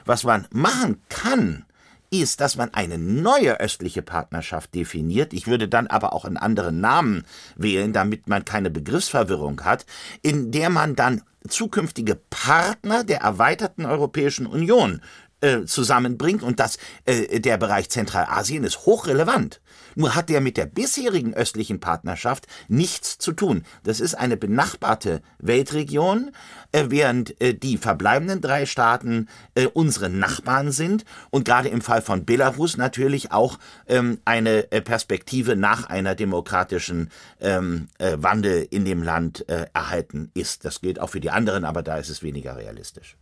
Was 0.04 0.24
man 0.24 0.46
machen 0.50 1.02
kann, 1.08 1.64
ist, 2.10 2.40
dass 2.40 2.56
man 2.56 2.74
eine 2.74 2.98
neue 2.98 3.60
östliche 3.60 4.02
Partnerschaft 4.02 4.74
definiert. 4.74 5.32
Ich 5.32 5.46
würde 5.46 5.68
dann 5.68 5.86
aber 5.86 6.12
auch 6.12 6.24
einen 6.24 6.36
anderen 6.36 6.80
Namen 6.80 7.24
wählen, 7.56 7.92
damit 7.92 8.28
man 8.28 8.44
keine 8.44 8.70
Begriffsverwirrung 8.70 9.62
hat, 9.62 9.86
in 10.22 10.50
der 10.50 10.70
man 10.70 10.96
dann 10.96 11.22
zukünftige 11.48 12.16
Partner 12.16 13.04
der 13.04 13.20
erweiterten 13.20 13.86
Europäischen 13.86 14.46
Union 14.46 15.00
äh, 15.40 15.64
zusammenbringt 15.64 16.42
und 16.42 16.60
das 16.60 16.78
äh, 17.06 17.40
der 17.40 17.56
Bereich 17.56 17.88
Zentralasien 17.88 18.64
ist 18.64 18.84
hochrelevant. 18.84 19.60
Nur 19.94 20.14
hat 20.14 20.28
der 20.28 20.40
mit 20.40 20.56
der 20.56 20.66
bisherigen 20.66 21.34
östlichen 21.34 21.80
Partnerschaft 21.80 22.46
nichts 22.68 23.18
zu 23.18 23.32
tun. 23.32 23.64
Das 23.82 24.00
ist 24.00 24.14
eine 24.14 24.36
benachbarte 24.36 25.22
Weltregion, 25.38 26.32
äh, 26.72 26.86
während 26.88 27.40
äh, 27.40 27.54
die 27.54 27.78
verbleibenden 27.78 28.40
drei 28.40 28.66
Staaten 28.66 29.28
äh, 29.54 29.66
unsere 29.66 30.08
Nachbarn 30.08 30.72
sind 30.72 31.04
und 31.30 31.44
gerade 31.44 31.68
im 31.68 31.80
Fall 31.80 32.02
von 32.02 32.24
Belarus 32.24 32.76
natürlich 32.76 33.32
auch 33.32 33.58
ähm, 33.86 34.18
eine 34.24 34.62
Perspektive 34.62 35.56
nach 35.56 35.88
einer 35.88 36.14
demokratischen 36.14 37.10
ähm, 37.40 37.88
äh, 37.98 38.16
Wandel 38.18 38.66
in 38.70 38.84
dem 38.84 39.02
Land 39.02 39.44
erhalten 39.72 40.30
ist. 40.34 40.64
Das 40.64 40.80
gilt 40.80 41.00
auch 41.00 41.10
für 41.10 41.20
die 41.20 41.30
anderen, 41.30 41.64
aber 41.64 41.82
da 41.82 41.96
ist 41.98 42.08
es 42.08 42.22
weniger 42.22 42.56
realistisch. 42.56 43.16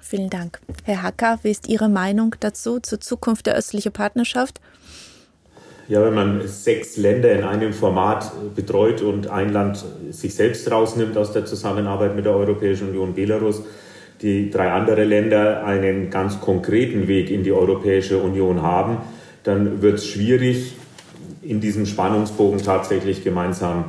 Vielen 0.00 0.30
Dank. 0.30 0.60
Herr 0.84 1.02
Hacker, 1.02 1.38
wie 1.42 1.50
ist 1.50 1.68
Ihre 1.68 1.88
Meinung 1.88 2.34
dazu, 2.40 2.80
zur 2.80 3.00
Zukunft 3.00 3.46
der 3.46 3.54
östlichen 3.54 3.92
Partnerschaft? 3.92 4.60
Ja, 5.90 6.04
wenn 6.04 6.14
man 6.14 6.46
sechs 6.46 6.96
Länder 6.96 7.32
in 7.32 7.42
einem 7.42 7.72
Format 7.72 8.30
betreut 8.54 9.02
und 9.02 9.28
ein 9.28 9.52
Land 9.52 9.84
sich 10.12 10.36
selbst 10.36 10.70
rausnimmt 10.70 11.16
aus 11.16 11.32
der 11.32 11.46
Zusammenarbeit 11.46 12.14
mit 12.14 12.26
der 12.26 12.36
Europäischen 12.36 12.90
Union, 12.90 13.12
Belarus, 13.12 13.64
die 14.22 14.50
drei 14.50 14.70
andere 14.70 15.02
Länder 15.02 15.64
einen 15.64 16.08
ganz 16.08 16.40
konkreten 16.40 17.08
Weg 17.08 17.28
in 17.28 17.42
die 17.42 17.50
Europäische 17.50 18.18
Union 18.18 18.62
haben, 18.62 18.98
dann 19.42 19.82
wird 19.82 19.98
es 19.98 20.06
schwierig, 20.06 20.76
in 21.42 21.60
diesem 21.60 21.86
Spannungsbogen 21.86 22.62
tatsächlich 22.62 23.24
gemeinsam 23.24 23.86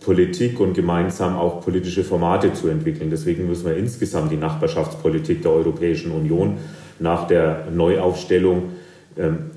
Politik 0.00 0.58
und 0.58 0.74
gemeinsam 0.74 1.36
auch 1.36 1.60
politische 1.60 2.02
Formate 2.02 2.52
zu 2.52 2.66
entwickeln. 2.66 3.10
Deswegen 3.10 3.46
müssen 3.46 3.66
wir 3.66 3.76
insgesamt 3.76 4.32
die 4.32 4.36
Nachbarschaftspolitik 4.36 5.42
der 5.42 5.52
Europäischen 5.52 6.10
Union 6.10 6.56
nach 6.98 7.28
der 7.28 7.68
Neuaufstellung 7.72 8.70
ähm, 9.16 9.51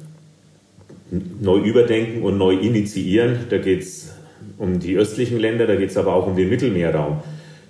neu 1.12 1.60
überdenken 1.60 2.24
und 2.24 2.38
neu 2.38 2.54
initiieren. 2.54 3.38
Da 3.50 3.58
geht 3.58 3.82
es 3.82 4.14
um 4.58 4.80
die 4.80 4.98
östlichen 4.98 5.40
Länder, 5.40 5.68
da 5.68 5.76
geht 5.76 5.90
es 5.90 5.98
aber 5.98 6.14
auch 6.14 6.28
um 6.28 6.36
den 6.36 6.50
Mittelmeerraum. 6.50 7.22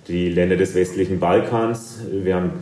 Die 0.08 0.28
Länder 0.28 0.56
des 0.56 0.74
westlichen 0.74 1.18
Balkans, 1.18 2.00
wir 2.10 2.36
haben 2.36 2.52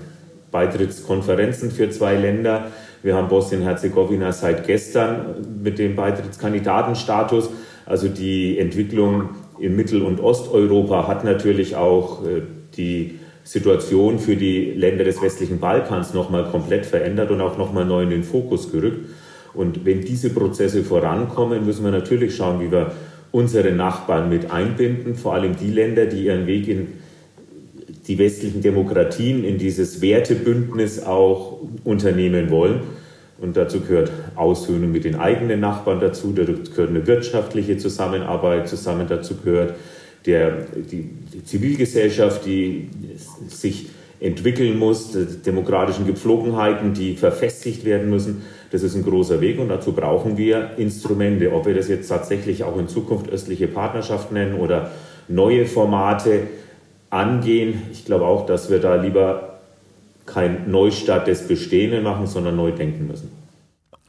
Beitrittskonferenzen 0.50 1.70
für 1.70 1.90
zwei 1.90 2.14
Länder. 2.14 2.68
Wir 3.02 3.16
haben 3.16 3.28
Bosnien-Herzegowina 3.28 4.32
seit 4.32 4.66
gestern 4.66 5.60
mit 5.62 5.78
dem 5.78 5.94
Beitrittskandidatenstatus. 5.96 7.50
Also 7.84 8.08
die 8.08 8.58
Entwicklung 8.58 9.30
in 9.58 9.76
Mittel- 9.76 10.02
und 10.02 10.20
Osteuropa 10.20 11.06
hat 11.06 11.24
natürlich 11.24 11.76
auch 11.76 12.24
äh, 12.24 12.42
die 12.76 13.18
Situation 13.42 14.18
für 14.18 14.36
die 14.36 14.70
Länder 14.70 15.04
des 15.04 15.20
westlichen 15.20 15.60
Balkans 15.60 16.14
nochmal 16.14 16.44
komplett 16.50 16.86
verändert 16.86 17.30
und 17.30 17.42
auch 17.42 17.58
nochmal 17.58 17.84
neu 17.84 18.04
in 18.04 18.10
den 18.10 18.22
Fokus 18.22 18.72
gerückt. 18.72 19.06
Und 19.54 19.84
wenn 19.84 20.00
diese 20.00 20.30
Prozesse 20.30 20.82
vorankommen, 20.82 21.64
müssen 21.64 21.84
wir 21.84 21.92
natürlich 21.92 22.36
schauen, 22.36 22.60
wie 22.60 22.70
wir 22.70 22.92
unsere 23.30 23.72
Nachbarn 23.72 24.28
mit 24.28 24.50
einbinden, 24.50 25.14
vor 25.14 25.34
allem 25.34 25.56
die 25.56 25.70
Länder, 25.70 26.06
die 26.06 26.26
ihren 26.26 26.46
Weg 26.46 26.68
in 26.68 26.88
die 28.06 28.18
westlichen 28.18 28.60
Demokratien, 28.60 29.44
in 29.44 29.58
dieses 29.58 30.00
Wertebündnis 30.00 31.02
auch 31.02 31.60
unternehmen 31.84 32.50
wollen. 32.50 32.80
Und 33.40 33.56
dazu 33.56 33.80
gehört 33.80 34.10
Aussöhnung 34.36 34.92
mit 34.92 35.04
den 35.04 35.16
eigenen 35.16 35.60
Nachbarn 35.60 36.00
dazu, 36.00 36.32
dazu 36.32 36.70
gehört 36.70 36.90
eine 36.90 37.06
wirtschaftliche 37.06 37.76
Zusammenarbeit 37.76 38.68
zusammen, 38.68 39.06
dazu 39.08 39.36
gehört 39.36 39.74
der, 40.26 40.66
die, 40.90 41.10
die 41.32 41.44
Zivilgesellschaft, 41.44 42.46
die 42.46 42.88
sich 43.48 43.88
entwickeln 44.20 44.78
muss, 44.78 45.16
demokratischen 45.44 46.06
Gepflogenheiten, 46.06 46.94
die 46.94 47.16
verfestigt 47.16 47.84
werden 47.84 48.10
müssen. 48.10 48.42
Das 48.70 48.82
ist 48.82 48.94
ein 48.94 49.04
großer 49.04 49.40
Weg 49.40 49.58
und 49.58 49.68
dazu 49.68 49.92
brauchen 49.92 50.36
wir 50.36 50.72
Instrumente. 50.78 51.52
Ob 51.52 51.66
wir 51.66 51.74
das 51.74 51.88
jetzt 51.88 52.08
tatsächlich 52.08 52.64
auch 52.64 52.78
in 52.78 52.88
Zukunft 52.88 53.28
östliche 53.28 53.68
Partnerschaft 53.68 54.32
nennen 54.32 54.58
oder 54.58 54.90
neue 55.28 55.66
Formate 55.66 56.48
angehen. 57.10 57.82
Ich 57.92 58.04
glaube 58.04 58.26
auch, 58.26 58.46
dass 58.46 58.70
wir 58.70 58.80
da 58.80 58.96
lieber 58.96 59.60
kein 60.26 60.70
Neustart 60.70 61.26
des 61.26 61.46
Bestehenden 61.46 62.02
machen, 62.02 62.26
sondern 62.26 62.56
neu 62.56 62.72
denken 62.72 63.06
müssen. 63.06 63.43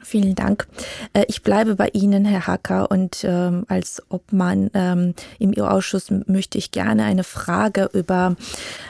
Vielen 0.05 0.35
Dank. 0.35 0.67
Äh, 1.13 1.25
ich 1.27 1.41
bleibe 1.41 1.75
bei 1.75 1.89
Ihnen, 1.93 2.25
Herr 2.25 2.45
Hacker, 2.45 2.91
und 2.91 3.23
ähm, 3.23 3.65
als 3.67 4.03
Obmann 4.09 4.69
ähm, 4.75 5.15
im 5.39 5.51
EU-Ausschuss 5.57 6.11
möchte 6.27 6.59
ich 6.59 6.69
gerne 6.69 7.05
eine 7.05 7.23
Frage 7.23 7.89
über, 7.91 8.35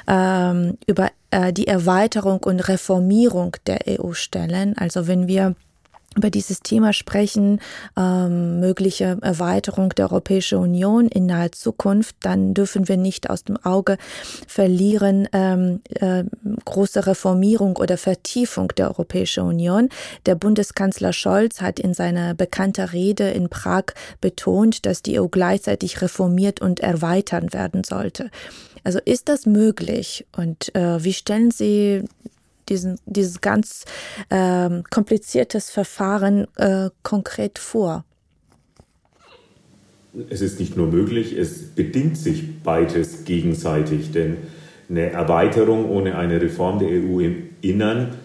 ähm, 0.07 0.77
über 0.87 1.11
äh, 1.31 1.53
die 1.53 1.67
Erweiterung 1.67 2.43
und 2.43 2.59
Reformierung 2.67 3.55
der 3.65 3.79
EU 3.87 4.11
stellen. 4.11 4.77
Also 4.77 5.07
wenn 5.07 5.27
wir 5.27 5.55
über 6.15 6.29
dieses 6.29 6.61
Thema 6.61 6.93
sprechen, 6.93 7.59
ähm, 7.97 8.59
mögliche 8.59 9.17
Erweiterung 9.21 9.89
der 9.89 10.11
Europäischen 10.11 10.59
Union 10.59 11.07
in 11.07 11.25
naher 11.25 11.51
Zukunft, 11.51 12.15
dann 12.21 12.53
dürfen 12.53 12.87
wir 12.87 12.97
nicht 12.97 13.29
aus 13.29 13.43
dem 13.43 13.57
Auge 13.57 13.97
verlieren 14.47 15.27
ähm, 15.33 15.81
äh, 15.95 16.23
große 16.63 17.05
Reformierung 17.05 17.75
oder 17.75 17.97
Vertiefung 17.97 18.69
der 18.77 18.87
Europäischen 18.89 19.43
Union. 19.43 19.89
Der 20.25 20.35
Bundeskanzler 20.35 21.13
Scholz 21.13 21.61
hat 21.61 21.79
in 21.79 21.93
seiner 21.93 22.33
bekannten 22.33 22.85
Rede 22.85 23.29
in 23.29 23.49
Prag 23.49 23.85
betont, 24.21 24.85
dass 24.85 25.01
die 25.01 25.19
EU 25.19 25.27
gleichzeitig 25.27 26.01
reformiert 26.01 26.61
und 26.61 26.79
erweitern 26.79 27.53
werden 27.53 27.83
sollte. 27.83 28.29
Also 28.83 28.99
ist 29.03 29.29
das 29.29 29.45
möglich? 29.45 30.25
Und 30.35 30.73
äh, 30.75 31.03
wie 31.03 31.13
stellen 31.13 31.51
Sie 31.51 32.03
diesen, 32.69 32.99
dieses 33.05 33.41
ganz 33.41 33.85
äh, 34.29 34.69
kompliziertes 34.89 35.69
Verfahren 35.69 36.47
äh, 36.57 36.89
konkret 37.03 37.59
vor? 37.59 38.05
Es 40.29 40.41
ist 40.41 40.59
nicht 40.59 40.77
nur 40.77 40.87
möglich, 40.87 41.37
es 41.37 41.75
bedingt 41.75 42.17
sich 42.17 42.61
beides 42.63 43.25
gegenseitig, 43.25 44.11
denn 44.11 44.37
eine 44.89 45.09
Erweiterung 45.11 45.89
ohne 45.89 46.17
eine 46.17 46.41
Reform 46.41 46.79
der 46.79 46.89
EU 46.89 47.19
im 47.19 47.49
Innern 47.61 48.15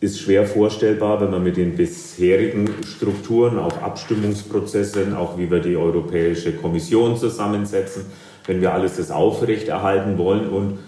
ist 0.00 0.18
schwer 0.18 0.46
vorstellbar, 0.46 1.20
wenn 1.20 1.30
man 1.30 1.44
mit 1.44 1.58
den 1.58 1.76
bisherigen 1.76 2.70
Strukturen, 2.84 3.58
auch 3.58 3.82
Abstimmungsprozessen, 3.82 5.14
auch 5.14 5.36
wie 5.36 5.50
wir 5.50 5.60
die 5.60 5.76
Europäische 5.76 6.52
Kommission 6.52 7.18
zusammensetzen, 7.18 8.06
wenn 8.46 8.62
wir 8.62 8.72
alles 8.72 8.96
das 8.96 9.10
aufrechterhalten 9.10 10.16
wollen 10.16 10.48
und 10.48 10.78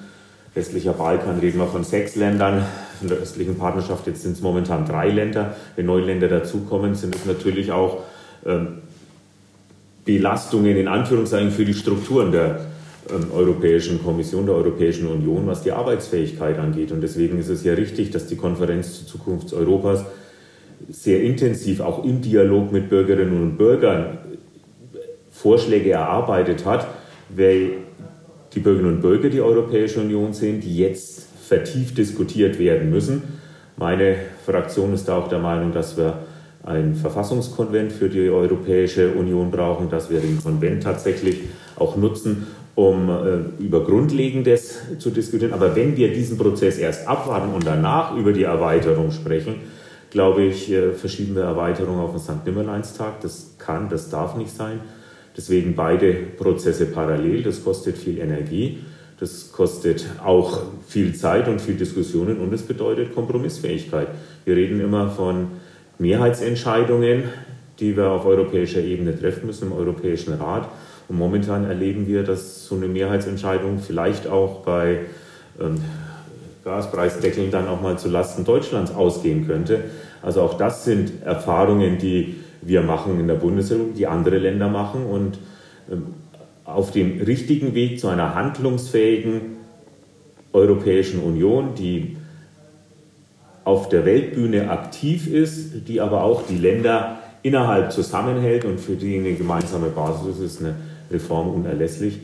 westlicher 0.55 0.93
Balkan 0.93 1.39
reden 1.39 1.59
wir 1.59 1.67
von 1.67 1.85
sechs 1.85 2.17
Ländern, 2.17 2.65
in 3.01 3.09
der 3.09 3.19
östlichen 3.19 3.57
Partnerschaft 3.57 4.07
jetzt 4.07 4.23
sind 4.23 4.33
es 4.33 4.43
momentan 4.43 4.87
drei 4.87 5.09
Länder. 5.09 5.57
Wenn 5.77 5.87
neue 5.87 6.05
Länder 6.05 6.29
dazukommen, 6.29 6.95
sind 6.95 7.15
es 7.15 7.25
natürlich 7.25 7.73
auch 7.73 8.03
ähm, 8.47 8.79
Belastungen 10.05 10.77
in 10.77 10.89
Anführungszeichen 10.89 11.51
für 11.51 11.65
die 11.65 11.75
Strukturen 11.75 12.33
der 12.33 12.61
ähm, 13.11 13.31
Europäischen 13.33 14.03
Kommission, 14.03 14.47
der 14.47 14.55
Europäischen 14.55 15.07
Union, 15.09 15.47
was 15.47 15.63
die 15.63 15.73
Arbeitsfähigkeit 15.73 16.59
angeht. 16.59 16.93
Und 16.93 17.01
deswegen 17.01 17.39
ist 17.39 17.49
es 17.49 17.65
ja 17.65 17.75
richtig, 17.75 18.11
dass 18.11 18.27
die 18.27 18.37
Konferenz 18.37 18.99
zur 18.99 19.07
Zukunft 19.07 19.53
Europas 19.53 20.05
sehr 20.91 21.23
intensiv 21.23 21.81
auch 21.81 22.05
im 22.05 22.21
Dialog 22.21 22.73
mit 22.73 22.89
Bürgerinnen 22.89 23.41
und 23.41 23.57
Bürgern 23.57 24.19
Vorschläge 25.31 25.93
erarbeitet 25.93 26.65
hat, 26.65 26.87
weil 27.29 27.71
die 28.55 28.61
Bürgerinnen 28.61 28.97
und 28.97 29.01
Bürger 29.01 29.29
die 29.29 29.41
Europäische 29.41 30.01
Union 30.01 30.33
sehen, 30.33 30.61
die 30.61 30.77
jetzt 30.77 31.27
vertieft 31.47 31.99
diskutiert 31.99 32.59
werden 32.59 32.91
müssen. 32.91 33.23
Meine 33.77 34.17
Fraktion 34.45 34.93
ist 34.93 35.09
da 35.09 35.19
auch 35.19 35.29
der 35.29 35.39
Meinung, 35.39 35.73
dass 35.73 35.97
wir 35.97 36.19
ein 36.65 36.95
Verfassungskonvent 36.95 37.93
für 37.93 38.09
die 38.09 38.29
Europäische 38.29 39.13
Union 39.13 39.51
brauchen, 39.51 39.91
dass 39.91 40.11
wir 40.11 40.21
den 40.21 40.41
Konvent 40.43 40.83
tatsächlich 40.83 41.41
auch 41.77 41.97
nutzen, 41.97 42.47
um 42.75 43.11
äh, 43.11 43.63
über 43.63 43.85
Grundlegendes 43.85 44.99
zu 44.99 45.11
diskutieren. 45.11 45.53
Aber 45.53 45.75
wenn 45.75 45.97
wir 45.97 46.13
diesen 46.13 46.39
Prozess 46.39 46.79
erst 46.79 47.09
abwarten 47.09 47.53
und 47.53 47.67
danach 47.67 48.17
über 48.17 48.33
die 48.33 48.45
Erweiterung 48.45 49.11
sprechen, 49.11 49.57
glaube 50.11 50.45
ich, 50.45 50.71
äh, 50.71 50.93
verschieben 50.93 51.35
wir 51.35 51.43
Erweiterung 51.43 51.99
auf 51.99 52.13
den 52.13 52.21
St. 52.21 52.47
Nimmerleinstag. 52.47 53.21
Das 53.21 53.57
kann, 53.59 53.89
das 53.89 54.11
darf 54.11 54.37
nicht 54.37 54.55
sein. 54.55 54.81
Deswegen 55.37 55.75
beide 55.75 56.13
Prozesse 56.13 56.87
parallel, 56.87 57.43
das 57.43 57.65
kostet 57.65 57.97
viel 57.97 58.19
Energie, 58.19 58.81
das 59.19 59.53
kostet 59.53 60.05
auch 60.23 60.63
viel 60.87 61.15
Zeit 61.15 61.49
und 61.49 61.61
viel 61.61 61.77
Diskussionen 61.77 62.39
und 62.39 62.53
es 62.53 62.63
bedeutet 62.63 63.15
Kompromissfähigkeit. 63.15 64.09
Wir 64.45 64.57
reden 64.57 64.81
immer 64.81 65.09
von 65.09 65.49
Mehrheitsentscheidungen, 65.99 67.25
die 67.79 67.97
wir 67.97 68.11
auf 68.11 68.27
europäischer 68.27 68.81
Ebene 68.81 69.19
treffen 69.19 69.47
müssen, 69.47 69.69
im 69.69 69.73
Europäischen 69.73 70.35
Rat. 70.35 70.69
Und 71.09 71.19
momentan 71.19 71.65
erleben 71.65 72.07
wir, 72.07 72.23
dass 72.23 72.67
so 72.67 72.75
eine 72.75 72.89
Mehrheitsentscheidung 72.89 73.79
vielleicht 73.79 74.27
auch 74.27 74.61
bei 74.61 75.01
ähm, 75.61 75.77
Gaspreisdeckeln 76.65 77.51
dann 77.51 77.69
auch 77.69 77.81
mal 77.81 77.99
zu 77.99 78.09
Lasten 78.09 78.45
Deutschlands 78.45 78.95
ausgehen 78.95 79.47
könnte. 79.47 79.85
Also 80.23 80.43
auch 80.43 80.55
das 80.55 80.85
sind 80.85 81.23
Erfahrungen, 81.25 81.99
die 81.99 82.37
wir 82.63 82.83
machen 82.83 83.21
in 83.21 83.29
der 83.29 83.35
Bundesrepublik, 83.35 83.97
die 83.97 84.07
andere 84.07 84.39
Länder 84.39 84.69
machen 84.69 85.05
und 85.05 85.39
ähm, 85.91 86.15
auf 86.65 86.93
dem 86.93 87.21
richtigen 87.21 87.75
Weg 87.75 88.01
zu 88.01 88.09
einer 88.09 88.35
handlungsfähigen 88.35 89.57
Europäischen 90.53 91.21
Union, 91.21 91.75
die 91.77 92.17
auf 93.65 93.89
der 93.89 94.05
Weltbühne 94.05 94.71
aktiv 94.71 95.33
ist, 95.33 95.89
die 95.89 96.01
aber 96.01 96.23
auch 96.23 96.47
die 96.47 96.59
Länder 96.59 97.19
innerhalb 97.43 97.93
zusammenhält 97.93 98.65
und 98.65 98.81
für 98.81 98.95
die 98.95 99.19
eine 99.19 99.35
gemeinsame 99.35 99.89
Basis 99.89 100.39
ist, 100.39 100.61
eine 100.61 100.77
Reform 101.11 101.51
unerlässlich. 101.51 102.19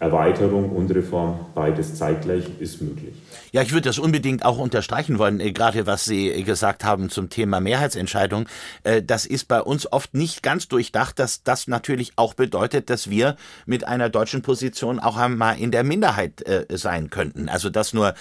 Erweiterung 0.00 0.70
und 0.70 0.90
Reform, 0.90 1.46
beides 1.54 1.96
zeitgleich 1.96 2.44
ist 2.60 2.80
möglich. 2.80 3.14
Ja, 3.50 3.62
ich 3.62 3.72
würde 3.72 3.88
das 3.88 3.98
unbedingt 3.98 4.44
auch 4.44 4.58
unterstreichen 4.58 5.18
wollen, 5.18 5.40
äh, 5.40 5.52
gerade 5.52 5.86
was 5.86 6.04
Sie 6.04 6.44
gesagt 6.44 6.84
haben 6.84 7.08
zum 7.08 7.30
Thema 7.30 7.60
Mehrheitsentscheidung. 7.60 8.46
Äh, 8.84 9.02
das 9.02 9.26
ist 9.26 9.48
bei 9.48 9.60
uns 9.60 9.90
oft 9.90 10.14
nicht 10.14 10.42
ganz 10.42 10.68
durchdacht, 10.68 11.18
dass 11.18 11.42
das 11.42 11.66
natürlich 11.66 12.12
auch 12.16 12.34
bedeutet, 12.34 12.90
dass 12.90 13.10
wir 13.10 13.36
mit 13.66 13.88
einer 13.88 14.08
deutschen 14.08 14.42
Position 14.42 15.00
auch 15.00 15.16
einmal 15.16 15.58
in 15.58 15.70
der 15.70 15.82
Minderheit 15.82 16.46
äh, 16.46 16.66
sein 16.70 17.10
könnten. 17.10 17.48
Also 17.48 17.70
das 17.70 17.92
nur 17.92 18.14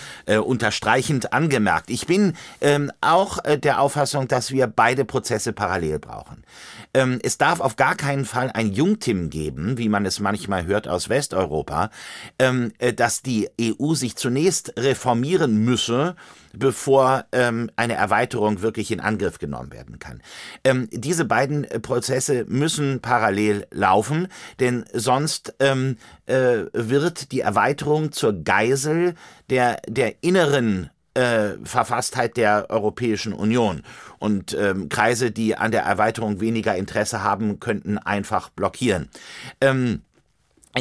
unterstreichend 0.45 1.33
angemerkt. 1.33 1.89
Ich 1.89 2.07
bin 2.07 2.33
ähm, 2.61 2.91
auch 3.01 3.37
der 3.43 3.81
Auffassung, 3.81 4.27
dass 4.27 4.51
wir 4.51 4.67
beide 4.67 5.05
Prozesse 5.05 5.53
parallel 5.53 5.99
brauchen. 5.99 6.43
Ähm, 6.93 7.19
es 7.21 7.37
darf 7.37 7.59
auf 7.59 7.75
gar 7.75 7.95
keinen 7.95 8.25
Fall 8.25 8.51
ein 8.53 8.71
Jungtim 8.71 9.29
geben, 9.29 9.77
wie 9.77 9.89
man 9.89 10.05
es 10.05 10.19
manchmal 10.19 10.65
hört 10.65 10.87
aus 10.87 11.09
Westeuropa, 11.09 11.66
ähm, 12.39 12.71
äh, 12.79 12.93
dass 12.93 13.21
die 13.21 13.49
EU 13.61 13.93
sich 13.93 14.15
zunächst 14.15 14.73
reformieren 14.77 15.63
müsse, 15.63 16.15
bevor 16.53 17.25
ähm, 17.31 17.69
eine 17.75 17.93
Erweiterung 17.93 18.61
wirklich 18.61 18.91
in 18.91 18.99
Angriff 18.99 19.39
genommen 19.39 19.71
werden 19.71 19.99
kann. 19.99 20.21
Ähm, 20.63 20.87
diese 20.91 21.25
beiden 21.25 21.63
äh, 21.63 21.79
Prozesse 21.79 22.45
müssen 22.47 22.99
parallel 23.01 23.67
laufen, 23.71 24.27
denn 24.59 24.85
sonst 24.93 25.53
ähm, 25.59 25.97
äh, 26.25 26.65
wird 26.73 27.31
die 27.31 27.41
Erweiterung 27.41 28.11
zur 28.11 28.33
Geisel 28.33 29.15
der, 29.49 29.79
der 29.87 30.23
inneren 30.23 30.89
äh, 31.17 31.57
Verfasstheit 31.63 32.37
der 32.37 32.69
Europäischen 32.69 33.33
Union. 33.33 33.81
Und 34.19 34.53
ähm, 34.53 34.89
Kreise, 34.89 35.31
die 35.31 35.55
an 35.55 35.71
der 35.71 35.83
Erweiterung 35.83 36.39
weniger 36.39 36.75
Interesse 36.75 37.23
haben, 37.23 37.59
könnten 37.59 37.97
einfach 37.97 38.49
blockieren. 38.49 39.09
Ähm, 39.59 40.01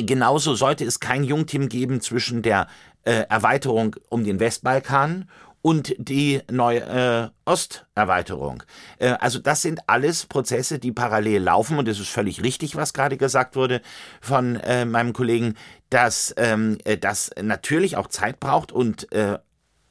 genauso 0.03 0.55
sollte 0.55 0.85
es 0.85 1.01
kein 1.01 1.25
Jungteam 1.25 1.69
geben 1.69 2.01
zwischen 2.01 2.43
der 2.43 2.69
äh, 3.05 3.25
Erweiterung 3.29 3.97
um 4.09 4.25
den 4.25 4.41
Westbalkan 4.41 5.29
und 5.63 5.95
die 5.99 6.43
neue 6.49 7.33
äh, 7.47 7.51
Osterweiterung. 7.51 8.63
Äh, 8.99 9.09
also 9.19 9.39
das 9.41 9.63
sind 9.63 9.81
alles 9.89 10.27
Prozesse, 10.27 10.79
die 10.79 10.93
parallel 10.93 11.43
laufen 11.43 11.79
und 11.79 11.89
es 11.89 11.99
ist 11.99 12.09
völlig 12.09 12.43
richtig, 12.43 12.77
was 12.77 12.93
gerade 12.93 13.17
gesagt 13.17 13.57
wurde 13.57 13.83
von 14.21 14.57
äh, 14.57 14.85
meinem 14.85 15.13
Kollegen, 15.13 15.55
dass 15.91 16.33
ähm, 16.37 16.79
äh, 16.85 16.97
das 16.97 17.31
natürlich 17.41 17.97
auch 17.97 18.07
Zeit 18.07 18.39
braucht 18.39 18.71
und 18.71 19.11
äh, 19.13 19.39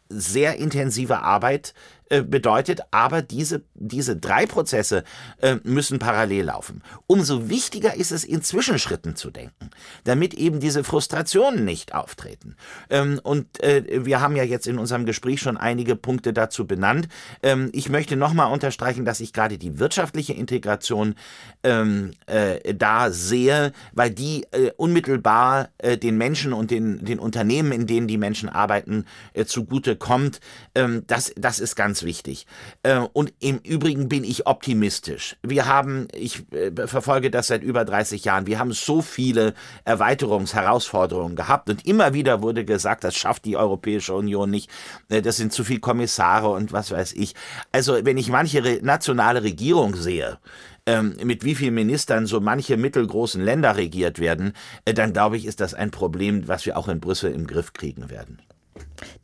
sehr 0.08 0.56
intensive 0.56 1.20
Arbeit 1.20 1.74
äh, 2.10 2.22
bedeutet, 2.22 2.82
aber 2.92 3.22
diese, 3.22 3.64
diese 3.74 4.16
drei 4.16 4.46
Prozesse 4.46 5.04
äh, 5.42 5.58
müssen 5.64 6.00
parallel 6.00 6.46
laufen. 6.46 6.84
Umso 7.08 7.50
wichtiger 7.50 7.96
ist 7.96 8.12
es, 8.12 8.24
in 8.24 8.42
Zwischenschritten 8.42 9.16
zu 9.16 9.32
denken, 9.32 9.72
damit 10.04 10.34
eben 10.36 10.60
diese 10.60 10.84
Frustrationen 10.84 11.66
nicht 11.66 11.96
auftreten. 11.96 12.56
Ähm, 12.90 13.20
und 13.24 13.64
äh, 13.64 14.06
wir 14.06 14.22
haben 14.22 14.36
ja 14.36 14.44
jetzt 14.44 14.68
in 14.68 14.78
unserem 14.78 15.06
Gespräch 15.06 15.42
schon 15.42 15.58
einige 15.58 15.96
Punkte 15.96 16.32
dazu 16.32 16.68
benannt. 16.68 17.08
Ähm, 17.42 17.70
ich 17.74 17.90
möchte 17.90 18.16
nochmal 18.16 18.52
unterstreichen, 18.52 19.06
dass 19.06 19.20
ich 19.20 19.34
gerade 19.34 19.58
die 19.58 19.80
wirtschaftliche 19.80 20.34
Integration 20.34 21.16
ähm, 21.64 22.12
äh, 22.28 22.74
da 22.74 23.12
sehe, 23.12 23.72
weil 23.94 24.12
die 24.12 24.46
äh, 24.52 24.72
unmittelbar 24.78 25.70
den 25.84 26.18
Menschen 26.18 26.54
und 26.54 26.72
den, 26.72 27.04
den 27.04 27.20
Unternehmen, 27.20 27.72
in 27.72 27.88
denen 27.88 28.08
die 28.08 28.18
Menschen 28.18 28.50
arbeiten, 28.50 29.06
zugute 29.46 29.96
kommt. 29.96 30.40
Ähm, 30.74 31.04
das, 31.08 31.34
das 31.36 31.60
ist 31.60 31.76
ganz 31.76 32.04
wichtig. 32.06 32.48
Äh, 32.84 33.00
und 33.00 33.34
im 33.40 33.58
Übrigen 33.58 34.08
bin 34.08 34.24
ich 34.24 34.48
optimistisch. 34.48 35.36
Wir 35.44 35.66
haben, 35.66 36.08
ich 36.14 36.46
äh, 36.54 36.88
verfolge 36.88 37.30
das 37.30 37.48
seit 37.48 37.64
über 37.64 37.84
30 37.84 38.24
Jahren, 38.24 38.48
wir 38.48 38.60
haben 38.60 38.72
so 38.72 39.02
viele 39.02 39.54
Erweiterungsherausforderungen 39.84 41.36
gehabt 41.36 41.70
und 41.70 41.86
immer 41.86 42.14
wieder 42.14 42.42
wurde 42.42 42.64
gesagt, 42.64 43.04
das 43.04 43.16
schafft 43.16 43.46
die 43.46 43.58
Europäische 43.58 44.14
Union 44.14 44.50
nicht, 44.50 44.70
äh, 45.10 45.22
das 45.22 45.38
sind 45.38 45.52
zu 45.52 45.66
viele 45.66 45.82
Kommissare 45.82 46.50
und 46.50 46.72
was 46.72 46.92
weiß 46.92 47.14
ich. 47.14 47.36
Also 47.74 47.98
wenn 48.06 48.18
ich 48.18 48.30
manche 48.30 48.80
nationale 48.82 49.44
Regierung 49.44 49.96
sehe, 49.96 50.38
ähm, 50.86 51.16
mit 51.24 51.44
wie 51.44 51.56
vielen 51.56 51.74
Ministern 51.74 52.28
so 52.28 52.40
manche 52.40 52.78
mittelgroßen 52.78 53.44
Länder 53.44 53.76
regiert 53.76 54.20
werden, 54.20 54.54
dann 54.86 55.14
glaube 55.14 55.38
ich, 55.38 55.46
ist 55.46 55.60
das 55.60 55.74
ein 55.74 55.92
Problem, 55.92 56.48
was 56.48 56.66
wir 56.66 56.78
auch 56.78 56.88
in 56.88 57.00
Brüssel 57.00 57.32
im 57.32 57.48
Griff 57.48 57.74
kriegen 57.74 58.10
werden. 58.10 58.40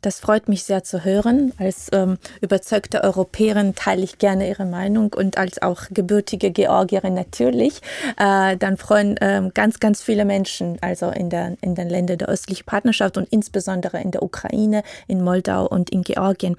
Das 0.00 0.20
freut 0.20 0.48
mich 0.48 0.64
sehr 0.64 0.84
zu 0.84 1.04
hören. 1.04 1.52
Als 1.58 1.88
ähm, 1.92 2.18
überzeugte 2.40 3.02
Europäerin 3.02 3.74
teile 3.74 4.02
ich 4.02 4.18
gerne 4.18 4.48
Ihre 4.48 4.64
Meinung 4.64 5.12
und 5.12 5.38
als 5.38 5.60
auch 5.62 5.82
gebürtige 5.90 6.50
Georgierin 6.50 7.14
natürlich. 7.14 7.80
Äh, 8.18 8.56
dann 8.56 8.76
freuen 8.76 9.16
äh, 9.18 9.50
ganz, 9.54 9.80
ganz 9.80 10.02
viele 10.02 10.24
Menschen, 10.24 10.78
also 10.80 11.10
in, 11.10 11.30
der, 11.30 11.56
in 11.60 11.74
den 11.74 11.88
Ländern 11.88 12.18
der 12.18 12.28
östlichen 12.28 12.64
Partnerschaft 12.66 13.16
und 13.16 13.28
insbesondere 13.30 14.00
in 14.00 14.10
der 14.10 14.22
Ukraine, 14.22 14.82
in 15.06 15.22
Moldau 15.22 15.66
und 15.66 15.90
in 15.90 16.02
Georgien. 16.02 16.56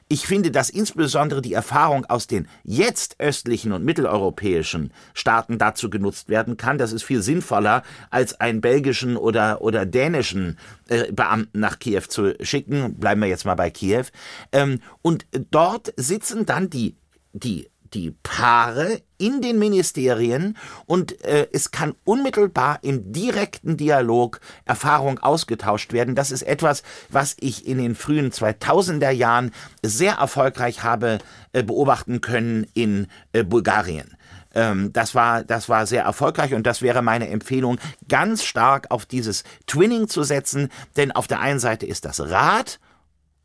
ich 0.07 0.27
finde, 0.27 0.51
dass 0.51 0.69
insbesondere 0.69 1.41
die 1.41 1.53
Erfahrung 1.53 2.05
aus 2.05 2.27
den 2.27 2.47
jetzt 2.63 3.19
östlichen 3.19 3.71
und 3.71 3.83
mitteleuropäischen 3.83 4.91
Staaten 5.13 5.57
dazu 5.57 5.89
genutzt 5.89 6.29
werden 6.29 6.57
kann. 6.57 6.77
Das 6.77 6.91
ist 6.91 7.03
viel 7.03 7.21
sinnvoller, 7.21 7.83
als 8.09 8.39
einen 8.39 8.61
belgischen 8.61 9.17
oder, 9.17 9.61
oder 9.61 9.85
dänischen 9.85 10.57
äh, 10.87 11.11
Beamten 11.11 11.59
nach 11.59 11.79
Kiew 11.79 12.01
zu 12.07 12.35
schicken. 12.41 12.95
Bleiben 12.95 13.21
wir 13.21 13.27
jetzt 13.27 13.45
mal 13.45 13.55
bei 13.55 13.69
Kiew. 13.69 14.05
Ähm, 14.51 14.79
und 15.01 15.25
dort 15.51 15.93
sitzen 15.97 16.45
dann 16.45 16.69
die, 16.69 16.95
die 17.33 17.69
die 17.93 18.11
Paare 18.23 19.01
in 19.17 19.41
den 19.41 19.59
Ministerien 19.59 20.57
und 20.85 21.23
äh, 21.23 21.47
es 21.53 21.71
kann 21.71 21.95
unmittelbar 22.03 22.79
im 22.81 23.11
direkten 23.13 23.77
Dialog 23.77 24.39
Erfahrung 24.65 25.19
ausgetauscht 25.19 25.93
werden. 25.93 26.15
Das 26.15 26.31
ist 26.31 26.41
etwas, 26.41 26.83
was 27.09 27.35
ich 27.39 27.67
in 27.67 27.77
den 27.77 27.95
frühen 27.95 28.31
2000er 28.31 29.11
Jahren 29.11 29.51
sehr 29.83 30.15
erfolgreich 30.15 30.83
habe 30.83 31.19
äh, 31.53 31.63
beobachten 31.63 32.21
können 32.21 32.67
in 32.73 33.07
äh, 33.31 33.43
Bulgarien 33.43 34.17
ähm, 34.55 34.93
das 34.93 35.15
war, 35.15 35.43
das 35.43 35.67
war 35.67 35.87
sehr 35.87 36.03
erfolgreich 36.03 36.53
und 36.53 36.67
das 36.67 36.83
wäre 36.83 37.01
meine 37.01 37.27
Empfehlung, 37.29 37.79
ganz 38.07 38.43
stark 38.43 38.91
auf 38.91 39.07
dieses 39.07 39.43
Twinning 39.65 40.07
zu 40.07 40.21
setzen, 40.21 40.69
denn 40.95 41.11
auf 41.11 41.25
der 41.25 41.39
einen 41.39 41.59
Seite 41.59 41.87
ist 41.87 42.05
das 42.05 42.19
Rat 42.19 42.79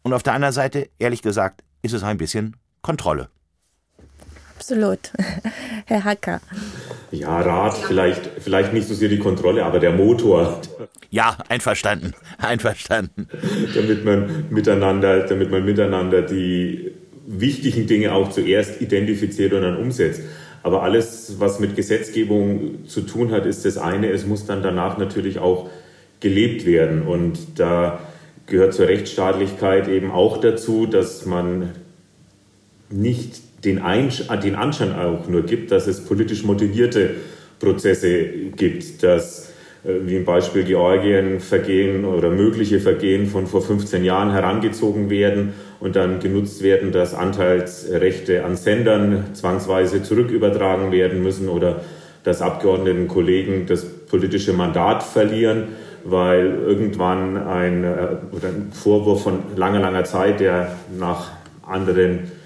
und 0.02 0.12
auf 0.12 0.22
der 0.22 0.34
anderen 0.34 0.52
Seite, 0.52 0.90
ehrlich 0.98 1.22
gesagt, 1.22 1.62
ist 1.80 1.94
es 1.94 2.02
ein 2.02 2.18
bisschen 2.18 2.56
Kontrolle. 2.82 3.30
Absolut. 4.58 4.98
Herr 5.86 6.02
Hacker. 6.02 6.40
Ja, 7.12 7.40
Rat, 7.40 7.78
vielleicht, 7.78 8.28
vielleicht 8.40 8.72
nicht 8.72 8.88
so 8.88 8.94
sehr 8.94 9.08
die 9.08 9.20
Kontrolle, 9.20 9.64
aber 9.64 9.78
der 9.78 9.92
Motor. 9.92 10.60
Ja, 11.10 11.38
einverstanden. 11.48 12.12
Einverstanden. 12.38 13.28
damit 13.74 14.04
man 14.04 14.46
miteinander, 14.50 15.20
damit 15.20 15.50
man 15.52 15.64
miteinander 15.64 16.22
die 16.22 16.90
wichtigen 17.26 17.86
Dinge 17.86 18.12
auch 18.12 18.30
zuerst 18.30 18.80
identifiziert 18.80 19.52
und 19.52 19.62
dann 19.62 19.76
umsetzt. 19.76 20.22
Aber 20.64 20.82
alles, 20.82 21.36
was 21.38 21.60
mit 21.60 21.76
Gesetzgebung 21.76 22.86
zu 22.88 23.02
tun 23.02 23.30
hat, 23.30 23.46
ist 23.46 23.64
das 23.64 23.78
eine. 23.78 24.10
Es 24.10 24.26
muss 24.26 24.44
dann 24.44 24.62
danach 24.62 24.98
natürlich 24.98 25.38
auch 25.38 25.70
gelebt 26.18 26.66
werden. 26.66 27.02
Und 27.02 27.60
da 27.60 28.00
gehört 28.46 28.74
zur 28.74 28.88
Rechtsstaatlichkeit 28.88 29.86
eben 29.86 30.10
auch 30.10 30.38
dazu, 30.38 30.86
dass 30.86 31.26
man 31.26 31.74
nicht 32.90 33.47
den, 33.64 33.80
den 34.42 34.54
Anschein 34.54 34.94
auch 34.94 35.28
nur 35.28 35.42
gibt, 35.42 35.70
dass 35.70 35.86
es 35.86 36.04
politisch 36.04 36.44
motivierte 36.44 37.10
Prozesse 37.58 38.24
gibt, 38.56 39.02
dass 39.02 39.48
äh, 39.84 40.06
wie 40.06 40.16
im 40.16 40.24
Beispiel 40.24 40.64
Georgien 40.64 41.40
Vergehen 41.40 42.04
oder 42.04 42.30
mögliche 42.30 42.80
Vergehen 42.80 43.26
von 43.26 43.46
vor 43.46 43.62
15 43.62 44.04
Jahren 44.04 44.30
herangezogen 44.32 45.10
werden 45.10 45.54
und 45.80 45.96
dann 45.96 46.20
genutzt 46.20 46.62
werden, 46.62 46.92
dass 46.92 47.14
Anteilsrechte 47.14 48.44
an 48.44 48.56
Sendern 48.56 49.26
zwangsweise 49.34 50.02
zurückübertragen 50.02 50.92
werden 50.92 51.22
müssen 51.22 51.48
oder 51.48 51.82
dass 52.24 52.42
Abgeordneten 52.42 53.08
Kollegen 53.08 53.66
das 53.66 53.84
politische 53.84 54.52
Mandat 54.52 55.02
verlieren, 55.02 55.68
weil 56.04 56.46
irgendwann 56.66 57.36
ein, 57.36 57.84
äh, 57.84 57.88
ein 58.42 58.72
Vorwurf 58.72 59.22
von 59.22 59.40
langer, 59.56 59.80
langer 59.80 60.04
Zeit, 60.04 60.40
der 60.40 60.76
nach 60.98 61.30
anderen 61.62 62.37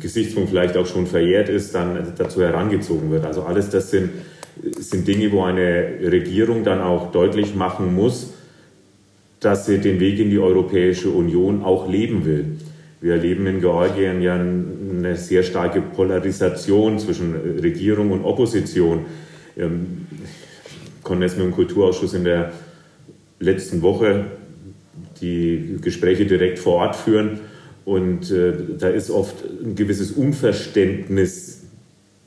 Gesichtspunkt 0.00 0.50
vielleicht 0.50 0.76
auch 0.76 0.86
schon 0.86 1.06
verjährt 1.06 1.48
ist, 1.48 1.74
dann 1.74 2.14
dazu 2.16 2.42
herangezogen 2.42 3.10
wird. 3.10 3.24
Also 3.24 3.42
alles 3.42 3.70
das 3.70 3.90
sind, 3.90 4.10
sind 4.78 5.06
Dinge, 5.06 5.32
wo 5.32 5.42
eine 5.42 5.98
Regierung 6.00 6.64
dann 6.64 6.80
auch 6.80 7.10
deutlich 7.12 7.54
machen 7.54 7.94
muss, 7.94 8.32
dass 9.40 9.66
sie 9.66 9.78
den 9.78 10.00
Weg 10.00 10.18
in 10.20 10.30
die 10.30 10.38
Europäische 10.38 11.10
Union 11.10 11.62
auch 11.62 11.88
leben 11.88 12.24
will. 12.24 12.56
Wir 13.00 13.14
erleben 13.14 13.46
in 13.46 13.60
Georgien 13.60 14.22
ja 14.22 14.34
eine 14.34 15.16
sehr 15.16 15.42
starke 15.42 15.82
Polarisation 15.82 16.98
zwischen 16.98 17.34
Regierung 17.60 18.12
und 18.12 18.24
Opposition. 18.24 19.04
Ähm, 19.58 20.06
ich 20.96 21.04
konnte 21.04 21.24
jetzt 21.24 21.36
mit 21.36 21.44
dem 21.44 21.52
Kulturausschuss 21.52 22.14
in 22.14 22.24
der 22.24 22.52
letzten 23.40 23.82
Woche 23.82 24.24
die 25.20 25.76
Gespräche 25.82 26.24
direkt 26.24 26.58
vor 26.58 26.76
Ort 26.76 26.96
führen. 26.96 27.40
Und 27.84 28.30
äh, 28.30 28.52
da 28.78 28.88
ist 28.88 29.10
oft 29.10 29.44
ein 29.44 29.74
gewisses 29.74 30.12
Unverständnis 30.12 31.62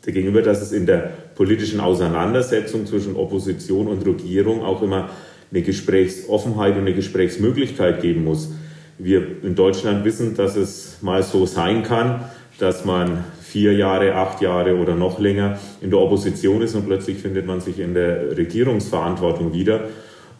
gegenüber, 0.05 0.41
dass 0.41 0.61
es 0.61 0.71
in 0.71 0.85
der 0.85 1.11
politischen 1.35 1.79
Auseinandersetzung 1.79 2.85
zwischen 2.85 3.15
Opposition 3.15 3.87
und 3.87 4.05
Regierung 4.05 4.63
auch 4.63 4.81
immer 4.81 5.09
eine 5.51 5.61
Gesprächsoffenheit 5.61 6.73
und 6.73 6.81
eine 6.81 6.93
Gesprächsmöglichkeit 6.93 8.01
geben 8.01 8.23
muss. 8.23 8.51
Wir 8.97 9.43
in 9.43 9.55
Deutschland 9.55 10.05
wissen, 10.05 10.35
dass 10.35 10.55
es 10.55 10.97
mal 11.01 11.23
so 11.23 11.45
sein 11.45 11.83
kann, 11.83 12.25
dass 12.59 12.85
man 12.85 13.23
vier 13.41 13.73
Jahre, 13.73 14.15
acht 14.15 14.41
Jahre 14.41 14.75
oder 14.75 14.95
noch 14.95 15.19
länger 15.19 15.59
in 15.81 15.89
der 15.89 15.99
Opposition 15.99 16.61
ist 16.61 16.75
und 16.75 16.85
plötzlich 16.85 17.17
findet 17.17 17.45
man 17.45 17.61
sich 17.61 17.79
in 17.79 17.93
der 17.93 18.35
Regierungsverantwortung 18.35 19.53
wieder. 19.53 19.85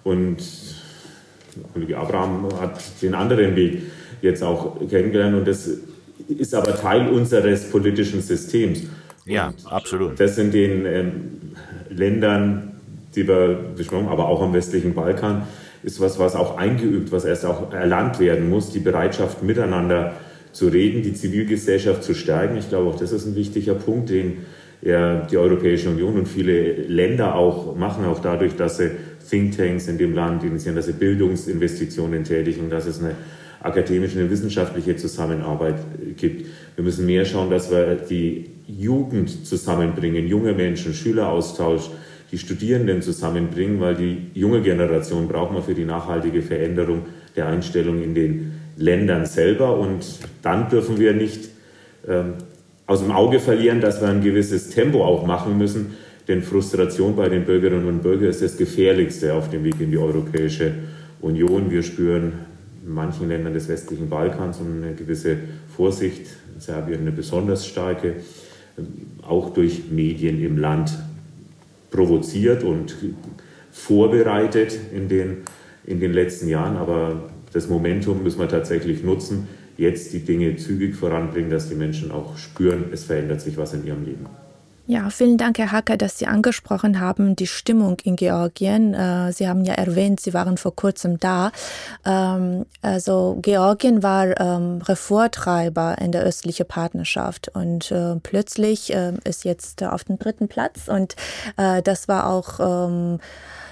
Und 0.04 0.38
Kollege 1.74 1.98
Abraham 1.98 2.50
hat 2.60 2.80
den 3.02 3.14
anderen 3.14 3.56
Weg 3.56 3.82
jetzt 4.22 4.44
auch 4.44 4.78
kennengelernt 4.90 5.36
und 5.36 5.48
das 5.48 5.70
ist 6.28 6.54
aber 6.54 6.76
Teil 6.76 7.10
unseres 7.10 7.70
politischen 7.70 8.22
Systems. 8.22 8.84
Ja, 9.26 9.48
und 9.48 9.72
absolut. 9.72 10.20
Das 10.20 10.38
in 10.38 10.52
den 10.52 10.86
ähm, 10.86 11.14
Ländern, 11.90 12.80
die 13.16 13.28
wir 13.28 13.60
besprochen 13.76 14.06
haben, 14.06 14.14
aber 14.14 14.28
auch 14.28 14.42
am 14.42 14.54
westlichen 14.54 14.94
Balkan, 14.94 15.44
ist 15.84 16.00
was, 16.00 16.20
was 16.20 16.36
auch 16.36 16.58
eingeübt, 16.58 17.12
was 17.12 17.26
erst 17.26 17.46
auch 17.46 17.72
erlernt 17.72 18.20
werden 18.20 18.50
muss, 18.50 18.72
die 18.72 18.80
Bereitschaft 18.80 19.44
miteinander 19.44 20.14
zu 20.52 20.68
reden, 20.68 21.04
die 21.04 21.14
Zivilgesellschaft 21.14 22.04
zu 22.04 22.16
stärken. 22.16 22.58
Ich 22.58 22.70
glaube, 22.70 22.90
auch 22.90 23.00
das 23.00 23.12
ist 23.12 23.26
ein 23.26 23.36
wichtiger 23.36 23.76
Punkt, 23.76 24.10
den 24.10 24.46
ja, 24.82 25.22
die 25.22 25.38
Europäische 25.38 25.90
Union 25.90 26.16
und 26.16 26.28
viele 26.28 26.74
Länder 26.74 27.36
auch 27.36 27.76
machen, 27.76 28.06
auch 28.06 28.20
dadurch, 28.20 28.56
dass 28.56 28.78
sie 28.78 28.92
Thinktanks 29.30 29.88
in 29.88 29.98
dem 29.98 30.14
Land 30.14 30.44
initiieren, 30.44 30.76
dass 30.76 30.86
sie 30.86 30.94
Bildungsinvestitionen 30.94 32.24
tätigen, 32.24 32.70
dass 32.70 32.86
es 32.86 33.00
eine 33.00 33.16
akademische 33.62 34.22
und 34.22 34.30
wissenschaftliche 34.30 34.96
Zusammenarbeit 34.96 35.76
gibt. 36.16 36.48
Wir 36.76 36.84
müssen 36.84 37.06
mehr 37.06 37.26
schauen, 37.26 37.50
dass 37.50 37.72
wir 37.72 37.96
die 37.96 38.52
Jugend 38.68 39.46
zusammenbringen, 39.46 40.28
junge 40.28 40.54
Menschen, 40.54 40.94
Schüleraustausch, 40.94 41.90
die 42.32 42.38
Studierenden 42.38 43.02
zusammenbringen, 43.02 43.80
weil 43.80 43.96
die 43.96 44.18
junge 44.34 44.62
Generation 44.62 45.28
braucht 45.28 45.54
man 45.54 45.64
für 45.64 45.74
die 45.74 45.86
nachhaltige 45.86 46.42
Veränderung 46.42 47.06
der 47.36 47.48
Einstellung 47.48 48.04
in 48.04 48.14
den 48.14 48.52
Ländern 48.78 49.26
selber. 49.26 49.78
Und 49.78 50.06
dann 50.42 50.70
dürfen 50.70 51.00
wir 51.00 51.14
nicht 51.14 51.50
ähm, 52.08 52.34
aus 52.86 53.02
dem 53.02 53.12
Auge 53.12 53.40
verlieren, 53.40 53.82
dass 53.82 54.02
wir 54.02 54.10
ein 54.10 54.22
gewisses 54.22 54.70
Tempo 54.70 55.04
auch 55.04 55.26
machen 55.26 55.58
müssen. 55.58 55.96
Denn 56.28 56.42
Frustration 56.42 57.16
bei 57.16 57.30
den 57.30 57.46
Bürgerinnen 57.46 57.88
und 57.88 58.04
Bürgern 58.04 58.30
ist 58.30 58.42
das 58.42 58.58
Gefährlichste 58.58 59.34
auf 59.34 59.50
dem 59.50 59.64
Weg 59.64 59.80
in 59.80 59.92
die 59.92 59.98
Europäische 59.98 60.74
Union. 61.22 61.72
Wir 61.72 61.84
spüren 61.84 62.34
in 62.88 62.94
manchen 62.94 63.28
Ländern 63.28 63.54
des 63.54 63.68
westlichen 63.68 64.10
Balkans 64.10 64.60
eine 64.60 64.96
gewisse 64.96 65.38
Vorsicht, 65.76 66.28
in 66.56 66.62
Serbien 66.62 67.02
eine 67.02 67.12
besonders 67.12 67.68
starke, 67.68 68.16
auch 69.22 69.54
durch 69.54 69.92
Medien 69.92 70.42
im 70.42 70.58
Land 70.58 70.98
provoziert 71.92 72.64
und 72.64 72.96
vorbereitet 73.72 74.78
in 74.94 75.10
den, 75.10 75.38
in 75.86 76.00
den 76.00 76.14
letzten 76.14 76.48
Jahren. 76.48 76.78
Aber 76.78 77.30
das 77.52 77.68
Momentum 77.68 78.24
müssen 78.24 78.40
wir 78.40 78.48
tatsächlich 78.48 79.04
nutzen, 79.04 79.48
jetzt 79.78 80.14
die 80.14 80.20
Dinge 80.20 80.56
zügig 80.56 80.96
voranbringen, 80.96 81.50
dass 81.50 81.70
die 81.70 81.76
Menschen 81.76 82.12
auch 82.12 82.38
spüren, 82.38 82.86
es 82.92 83.04
verändert 83.04 83.42
sich 83.42 83.58
was 83.58 83.74
in 83.74 83.86
ihrem 83.86 84.06
Leben. 84.06 84.26
Ja, 84.90 85.10
vielen 85.10 85.38
Dank, 85.38 85.58
Herr 85.58 85.74
Hacker, 85.74 85.98
dass 85.98 86.18
Sie 86.18 86.28
angesprochen 86.28 87.02
haben, 87.02 87.36
die 87.36 87.46
Stimmung 87.46 87.98
in 88.06 88.16
Georgien. 88.16 88.94
Äh, 88.94 89.34
Sie 89.34 89.50
haben 89.50 89.66
ja 89.66 89.74
erwähnt, 89.74 90.22
Sie 90.22 90.34
waren 90.34 90.56
vor 90.56 90.74
kurzem 90.78 91.20
da. 91.20 91.52
Ähm, 92.06 92.66
also 92.82 93.38
Georgien 93.42 94.02
war 94.02 94.40
ähm, 94.40 94.82
Reformtreiber 94.82 95.98
in 96.00 96.14
der 96.14 96.24
östlichen 96.24 96.66
Partnerschaft 96.66 97.50
und 97.50 97.92
äh, 97.92 98.16
plötzlich 98.24 98.94
äh, 98.94 99.12
ist 99.26 99.44
jetzt 99.44 99.84
auf 99.84 100.06
dem 100.06 100.20
dritten 100.20 100.48
Platz 100.48 100.88
und 100.88 101.18
das 101.58 102.08
war 102.08 102.30
auch 102.30 102.60
ähm, 102.60 103.20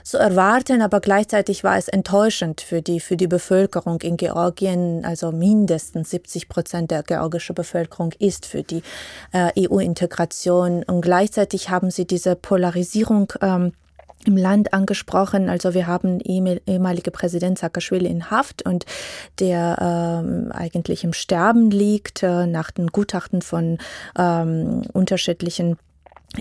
zu 0.05 0.19
erwarten, 0.19 0.83
aber 0.83 0.99
gleichzeitig 0.99 1.63
war 1.63 1.77
es 1.77 1.87
enttäuschend 1.87 2.61
für 2.61 2.83
die, 2.83 2.99
für 2.99 3.17
die 3.17 3.27
Bevölkerung 3.27 3.99
in 4.01 4.17
Georgien. 4.17 5.03
Also 5.03 5.31
mindestens 5.31 6.11
70 6.11 6.47
Prozent 6.47 6.91
der 6.91 7.01
georgischen 7.01 7.55
Bevölkerung 7.55 8.13
ist 8.19 8.45
für 8.45 8.61
die 8.61 8.83
äh, 9.33 9.51
EU-Integration 9.67 10.83
und 10.83 11.01
gleichzeitig 11.01 11.71
haben 11.71 11.89
sie 11.89 12.05
diese 12.05 12.35
Polarisierung 12.35 13.33
ähm, 13.41 13.73
im 14.25 14.37
Land 14.37 14.73
angesprochen. 14.73 15.49
Also 15.49 15.73
wir 15.73 15.87
haben 15.87 16.19
ehemalige 16.19 17.09
Präsident 17.09 17.57
Saakashvili 17.57 18.07
in 18.07 18.29
Haft 18.29 18.63
und 18.63 18.85
der 19.39 20.21
ähm, 20.23 20.51
eigentlich 20.51 21.03
im 21.03 21.13
Sterben 21.13 21.71
liegt 21.71 22.21
äh, 22.21 22.45
nach 22.45 22.69
den 22.69 22.87
Gutachten 22.87 23.41
von 23.41 23.79
ähm, 24.17 24.83
unterschiedlichen 24.93 25.77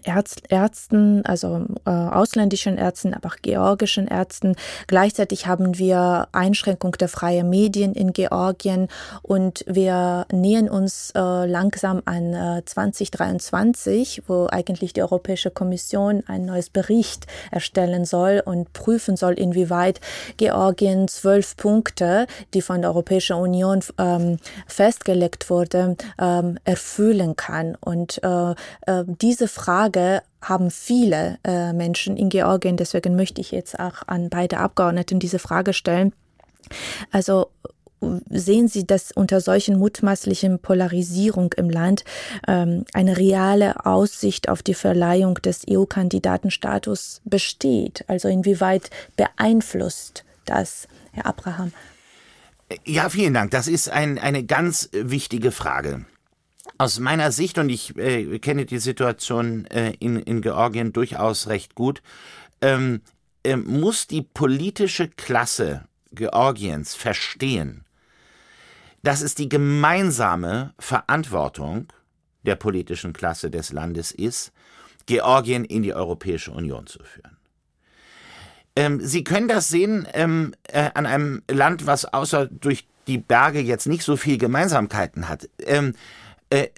Ärzt, 0.03 0.43
Ärzten, 0.49 1.25
also 1.25 1.67
äh, 1.85 1.91
ausländischen 1.91 2.79
Ärzten, 2.79 3.15
aber 3.15 3.29
auch 3.29 3.37
georgischen 3.43 4.09
Ärzten. 4.09 4.57
Gleichzeitig 4.87 5.47
haben 5.47 5.79
wir 5.79 6.29
Einschränkung 6.33 6.93
der 6.93 7.09
freien 7.09 7.49
Medien 7.49 7.95
in 7.95 8.13
Georgien 8.13 8.89
und 9.23 9.65
wir 9.67 10.27
nähern 10.33 10.69
uns 10.69 11.13
äh, 11.15 11.21
langsam 11.47 12.03
an 12.05 12.35
äh, 12.35 12.63
2023, 12.65 14.23
wo 14.27 14.49
eigentlich 14.51 14.93
die 14.93 15.03
Europäische 15.03 15.51
Kommission 15.51 16.23
ein 16.27 16.45
neues 16.45 16.71
Bericht 16.71 17.27
erstellen 17.51 18.05
soll 18.05 18.43
und 18.45 18.73
prüfen 18.73 19.17
soll, 19.17 19.35
inwieweit 19.35 20.01
Georgien 20.37 21.09
zwölf 21.09 21.57
Punkte, 21.57 22.27
die 22.53 22.63
von 22.63 22.83
der 22.83 22.91
Europäischen 22.91 23.37
Union 23.37 23.81
ähm, 23.99 24.39
festgelegt 24.67 25.51
wurde, 25.51 25.97
ähm, 26.19 26.59
erfüllen 26.65 27.37
kann. 27.37 27.77
Und 27.81 28.23
äh, 28.23 28.53
äh, 28.87 29.05
diese 29.07 29.49
Frage 29.49 29.84
Frage 29.85 30.23
haben 30.41 30.71
viele 30.71 31.39
äh, 31.45 31.75
Menschen 31.75 32.17
in 32.17 32.31
Georgien. 32.31 32.79
Deswegen 32.79 33.17
möchte 33.17 33.43
ich 33.43 33.51
jetzt 33.51 33.79
auch 33.79 34.07
an 34.07 34.31
beide 34.31 34.57
Abgeordneten 34.57 35.19
diese 35.19 35.39
Frage 35.39 35.75
stellen. 35.75 36.15
Also 37.11 37.51
sehen 38.31 38.69
Sie, 38.69 38.87
dass 38.87 39.13
unter 39.13 39.43
solchen 39.43 39.79
mutmaßlichen 39.79 40.59
Polarisierung 40.59 41.53
im 41.59 41.69
Land 41.69 42.05
ähm, 42.49 42.87
eine 42.95 43.19
reale 43.19 43.85
Aussicht 43.85 44.49
auf 44.49 44.63
die 44.63 44.73
Verleihung 44.73 45.35
des 45.35 45.67
EU-Kandidatenstatus 45.69 47.21
besteht? 47.27 48.05
Also 48.09 48.29
inwieweit 48.29 48.89
beeinflusst 49.17 50.25
das, 50.47 50.89
Herr 51.13 51.27
Abraham? 51.27 51.73
Ja, 52.87 53.11
vielen 53.11 53.35
Dank. 53.35 53.51
Das 53.51 53.69
ist 53.69 53.91
ein, 53.91 54.19
eine 54.19 54.45
ganz 54.45 54.89
wichtige 54.93 55.51
Frage. 55.51 56.07
Aus 56.79 56.99
meiner 56.99 57.31
Sicht, 57.31 57.59
und 57.59 57.69
ich 57.69 57.97
äh, 57.97 58.39
kenne 58.39 58.67
die 58.67 58.79
Situation 58.79 59.67
äh, 59.67 59.93
in, 60.01 60.17
in 60.17 60.41
Georgien 60.41 60.93
durchaus 60.93 61.47
recht 61.47 61.75
gut, 61.75 62.03
ähm, 62.61 63.03
äh, 63.45 63.57
muss 63.57 64.07
die 64.07 64.23
politische 64.23 65.09
Klasse 65.09 65.87
Georgiens 66.13 66.95
verstehen, 66.95 67.85
dass 69.03 69.21
es 69.21 69.35
die 69.35 69.49
gemeinsame 69.49 70.73
Verantwortung 70.79 71.89
der 72.45 72.57
politischen 72.57 73.13
Klasse 73.13 73.51
des 73.51 73.73
Landes 73.73 74.11
ist, 74.11 74.53
Georgien 75.07 75.65
in 75.65 75.83
die 75.83 75.95
Europäische 75.95 76.51
Union 76.51 76.87
zu 76.87 76.99
führen. 77.03 77.37
Ähm, 78.77 79.01
Sie 79.01 79.23
können 79.23 79.49
das 79.49 79.69
sehen 79.69 80.09
ähm, 80.15 80.55
äh, 80.65 80.91
an 80.95 81.07
einem 81.07 81.43
Land, 81.49 81.87
was 81.87 82.07
außer 82.07 82.47
durch 82.47 82.87
die 83.07 83.19
Berge 83.19 83.61
jetzt 83.61 83.87
nicht 83.87 84.03
so 84.03 84.17
viel 84.17 84.39
Gemeinsamkeiten 84.39 85.29
hat. 85.29 85.49
Ähm, 85.59 85.95
äh, 86.51 86.69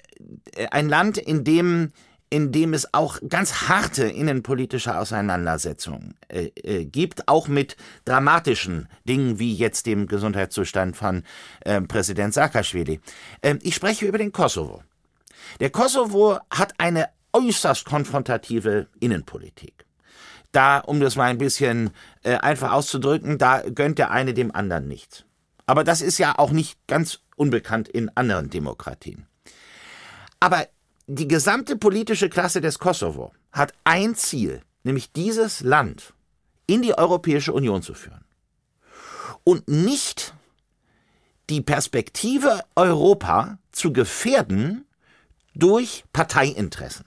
ein 0.71 0.89
Land, 0.89 1.17
in 1.17 1.43
dem 1.43 1.91
in 2.29 2.51
dem 2.51 2.73
es 2.73 2.93
auch 2.93 3.19
ganz 3.27 3.69
harte 3.69 4.03
innenpolitische 4.03 4.97
Auseinandersetzungen 4.97 6.15
äh, 6.27 6.47
äh, 6.55 6.85
gibt, 6.85 7.27
auch 7.27 7.47
mit 7.47 7.77
dramatischen 8.05 8.89
Dingen 9.07 9.39
wie 9.39 9.53
jetzt 9.53 9.85
dem 9.85 10.07
Gesundheitszustand 10.07 10.97
von 10.97 11.23
äh, 11.61 11.79
Präsident 11.81 12.33
Saakashvili. 12.33 12.99
Ähm, 13.41 13.59
ich 13.61 13.75
spreche 13.75 14.05
über 14.05 14.17
den 14.17 14.33
Kosovo. 14.33 14.83
Der 15.59 15.69
Kosovo 15.69 16.37
hat 16.49 16.73
eine 16.79 17.07
äußerst 17.31 17.85
konfrontative 17.85 18.87
Innenpolitik. 18.99 19.85
Da, 20.51 20.79
um 20.79 20.99
das 20.99 21.15
mal 21.15 21.29
ein 21.29 21.37
bisschen 21.37 21.91
äh, 22.23 22.35
einfach 22.35 22.71
auszudrücken, 22.71 23.37
da 23.37 23.61
gönnt 23.61 23.99
der 23.99 24.11
eine 24.11 24.33
dem 24.33 24.53
anderen 24.53 24.87
nichts. 24.87 25.23
Aber 25.65 25.83
das 25.83 26.01
ist 26.01 26.17
ja 26.17 26.37
auch 26.37 26.51
nicht 26.51 26.77
ganz 26.87 27.19
unbekannt 27.35 27.87
in 27.87 28.09
anderen 28.15 28.49
Demokratien. 28.49 29.26
Aber 30.39 30.67
die 31.07 31.27
gesamte 31.27 31.77
politische 31.77 32.29
Klasse 32.29 32.61
des 32.61 32.79
Kosovo 32.79 33.31
hat 33.51 33.73
ein 33.83 34.15
Ziel, 34.15 34.61
nämlich 34.83 35.11
dieses 35.11 35.61
Land 35.61 36.13
in 36.67 36.81
die 36.81 36.97
Europäische 36.97 37.53
Union 37.53 37.81
zu 37.81 37.93
führen. 37.93 38.25
Und 39.43 39.67
nicht 39.67 40.33
die 41.49 41.61
Perspektive 41.61 42.63
Europa 42.75 43.57
zu 43.71 43.93
gefährden 43.93 44.85
durch 45.55 46.03
Parteiinteressen. 46.11 47.05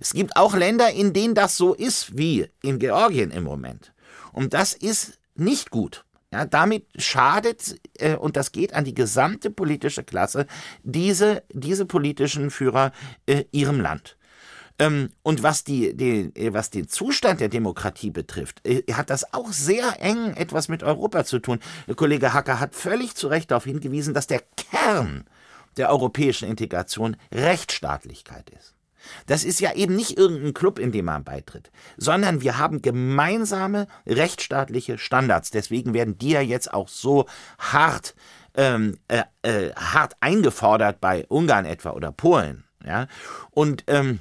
Es 0.00 0.12
gibt 0.14 0.36
auch 0.36 0.54
Länder, 0.54 0.90
in 0.90 1.12
denen 1.12 1.34
das 1.34 1.56
so 1.56 1.74
ist, 1.74 2.16
wie 2.16 2.48
in 2.62 2.78
Georgien 2.78 3.30
im 3.30 3.44
Moment. 3.44 3.92
Und 4.32 4.54
das 4.54 4.72
ist 4.72 5.18
nicht 5.34 5.70
gut. 5.70 6.04
Ja, 6.32 6.46
damit 6.46 6.86
schadet, 6.96 7.78
äh, 7.98 8.16
und 8.16 8.36
das 8.36 8.52
geht 8.52 8.72
an 8.72 8.84
die 8.84 8.94
gesamte 8.94 9.50
politische 9.50 10.02
Klasse, 10.02 10.46
diese, 10.82 11.42
diese 11.52 11.84
politischen 11.84 12.50
Führer 12.50 12.92
äh, 13.26 13.44
ihrem 13.52 13.80
Land. 13.80 14.16
Ähm, 14.78 15.10
und 15.22 15.42
was, 15.42 15.64
die, 15.64 15.94
die, 15.94 16.32
äh, 16.34 16.54
was 16.54 16.70
den 16.70 16.88
Zustand 16.88 17.40
der 17.40 17.50
Demokratie 17.50 18.10
betrifft, 18.10 18.66
äh, 18.66 18.82
hat 18.94 19.10
das 19.10 19.34
auch 19.34 19.52
sehr 19.52 20.00
eng 20.00 20.32
etwas 20.34 20.68
mit 20.68 20.82
Europa 20.82 21.24
zu 21.24 21.38
tun. 21.38 21.58
Der 21.86 21.94
Kollege 21.94 22.32
Hacker 22.32 22.58
hat 22.58 22.74
völlig 22.74 23.14
zu 23.14 23.28
Recht 23.28 23.50
darauf 23.50 23.64
hingewiesen, 23.64 24.14
dass 24.14 24.26
der 24.26 24.40
Kern 24.56 25.24
der 25.76 25.90
europäischen 25.90 26.48
Integration 26.48 27.16
Rechtsstaatlichkeit 27.30 28.48
ist. 28.50 28.74
Das 29.26 29.44
ist 29.44 29.60
ja 29.60 29.72
eben 29.74 29.96
nicht 29.96 30.18
irgendein 30.18 30.54
Club, 30.54 30.78
in 30.78 30.92
dem 30.92 31.06
man 31.06 31.24
beitritt, 31.24 31.70
sondern 31.96 32.40
wir 32.42 32.58
haben 32.58 32.82
gemeinsame 32.82 33.86
rechtsstaatliche 34.06 34.98
Standards. 34.98 35.50
Deswegen 35.50 35.94
werden 35.94 36.18
die 36.18 36.30
ja 36.30 36.40
jetzt 36.40 36.72
auch 36.72 36.88
so 36.88 37.26
hart, 37.58 38.14
ähm, 38.56 38.98
äh, 39.08 39.22
äh, 39.42 39.72
hart 39.74 40.14
eingefordert 40.20 41.00
bei 41.00 41.26
Ungarn 41.28 41.64
etwa 41.64 41.90
oder 41.90 42.12
Polen. 42.12 42.64
Ja? 42.84 43.06
Und 43.50 43.84
ähm, 43.86 44.20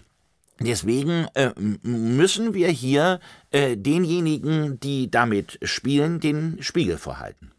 Deswegen 0.63 1.25
äh, 1.33 1.49
müssen 1.81 2.53
wir 2.53 2.67
hier 2.67 3.19
äh, 3.49 3.75
denjenigen, 3.75 4.79
die 4.79 5.09
damit 5.09 5.57
spielen, 5.63 6.19
den 6.19 6.57
Spiegel 6.61 6.97
vorhalten. 6.97 7.51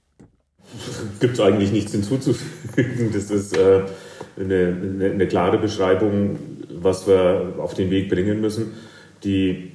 Gibt 1.20 1.34
es 1.34 1.40
eigentlich 1.40 1.72
nichts 1.72 1.92
hinzuzufügen. 1.92 3.10
Das 3.12 3.30
ist 3.30 3.56
äh, 3.56 3.82
eine, 4.38 4.76
eine, 4.80 5.10
eine, 5.10 5.28
klare 5.28 5.58
Beschreibung 5.58 6.38
was 6.82 7.06
wir 7.06 7.54
auf 7.58 7.74
den 7.74 7.90
Weg 7.90 8.08
bringen 8.08 8.40
müssen, 8.40 8.72
die 9.24 9.72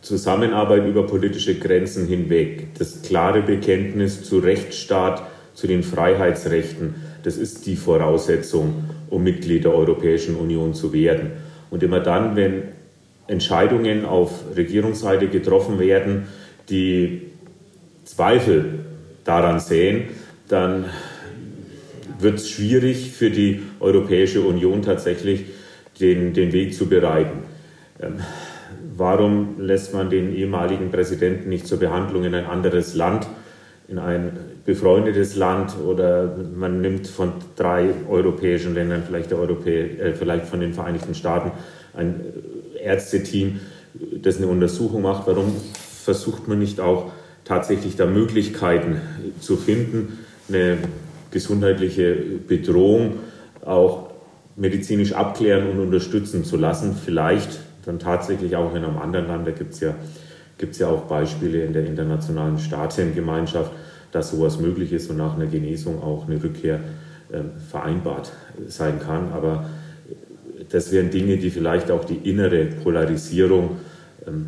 Zusammenarbeit 0.00 0.86
über 0.86 1.06
politische 1.06 1.58
Grenzen 1.58 2.06
hinweg, 2.06 2.74
das 2.78 3.02
klare 3.02 3.42
Bekenntnis 3.42 4.22
zu 4.22 4.38
Rechtsstaat, 4.38 5.22
zu 5.54 5.66
den 5.66 5.82
Freiheitsrechten. 5.82 6.94
Das 7.24 7.36
ist 7.36 7.66
die 7.66 7.74
Voraussetzung, 7.74 8.84
um 9.10 9.24
Mitglied 9.24 9.64
der 9.64 9.74
Europäischen 9.74 10.36
Union 10.36 10.72
zu 10.72 10.92
werden. 10.92 11.32
Und 11.70 11.82
immer 11.82 12.00
dann, 12.00 12.36
wenn 12.36 12.62
Entscheidungen 13.26 14.04
auf 14.04 14.44
Regierungsseite 14.56 15.26
getroffen 15.26 15.78
werden, 15.78 16.28
die 16.70 17.22
Zweifel 18.04 18.80
daran 19.24 19.58
sehen, 19.60 20.04
dann 20.48 20.86
wird 22.20 22.36
es 22.36 22.50
schwierig 22.50 23.10
für 23.10 23.30
die 23.30 23.60
Europäische 23.80 24.40
Union 24.40 24.82
tatsächlich 24.82 25.44
den, 26.00 26.32
den 26.32 26.52
Weg 26.52 26.74
zu 26.74 26.86
bereiten. 26.86 27.44
Ähm, 28.00 28.14
warum 28.96 29.60
lässt 29.60 29.94
man 29.94 30.10
den 30.10 30.34
ehemaligen 30.34 30.90
Präsidenten 30.90 31.48
nicht 31.48 31.66
zur 31.66 31.78
Behandlung 31.78 32.24
in 32.24 32.34
ein 32.34 32.46
anderes 32.46 32.94
Land, 32.94 33.26
in 33.88 33.98
ein 33.98 34.32
befreundetes 34.66 35.34
Land 35.36 35.76
oder 35.78 36.36
man 36.54 36.80
nimmt 36.80 37.06
von 37.06 37.32
drei 37.56 37.90
europäischen 38.08 38.74
Ländern, 38.74 39.02
vielleicht, 39.06 39.30
der 39.30 39.38
Europä 39.38 39.70
äh, 39.70 40.14
vielleicht 40.14 40.46
von 40.46 40.60
den 40.60 40.74
Vereinigten 40.74 41.14
Staaten, 41.14 41.52
ein 41.94 42.20
Ärzteteam, 42.82 43.60
das 44.22 44.36
eine 44.36 44.46
Untersuchung 44.46 45.02
macht. 45.02 45.26
Warum 45.26 45.52
versucht 46.04 46.48
man 46.48 46.58
nicht 46.58 46.80
auch 46.80 47.12
tatsächlich 47.44 47.96
da 47.96 48.06
Möglichkeiten 48.06 49.00
zu 49.40 49.56
finden, 49.56 50.18
eine 50.48 50.78
gesundheitliche 51.30 52.14
Bedrohung 52.46 53.14
auch 53.64 54.07
medizinisch 54.58 55.12
abklären 55.12 55.70
und 55.70 55.78
unterstützen 55.78 56.44
zu 56.44 56.56
lassen. 56.56 56.94
Vielleicht 56.94 57.60
dann 57.86 57.98
tatsächlich 57.98 58.56
auch 58.56 58.74
in 58.74 58.84
einem 58.84 58.98
anderen 58.98 59.28
Land, 59.28 59.46
da 59.46 59.52
gibt 59.52 59.74
es 59.74 59.80
ja, 59.80 59.94
gibt's 60.58 60.78
ja 60.78 60.88
auch 60.88 61.02
Beispiele 61.02 61.64
in 61.64 61.72
der 61.72 61.86
internationalen 61.86 62.58
Staatengemeinschaft, 62.58 63.72
dass 64.12 64.30
sowas 64.30 64.58
möglich 64.58 64.92
ist 64.92 65.08
und 65.10 65.16
nach 65.16 65.36
einer 65.36 65.46
Genesung 65.46 66.02
auch 66.02 66.26
eine 66.26 66.42
Rückkehr 66.42 66.80
äh, 67.30 67.40
vereinbart 67.70 68.32
sein 68.66 68.98
kann. 68.98 69.32
Aber 69.32 69.70
das 70.70 70.90
wären 70.90 71.10
Dinge, 71.10 71.36
die 71.36 71.50
vielleicht 71.50 71.90
auch 71.90 72.04
die 72.04 72.28
innere 72.28 72.64
Polarisierung 72.66 73.76
ähm, 74.26 74.46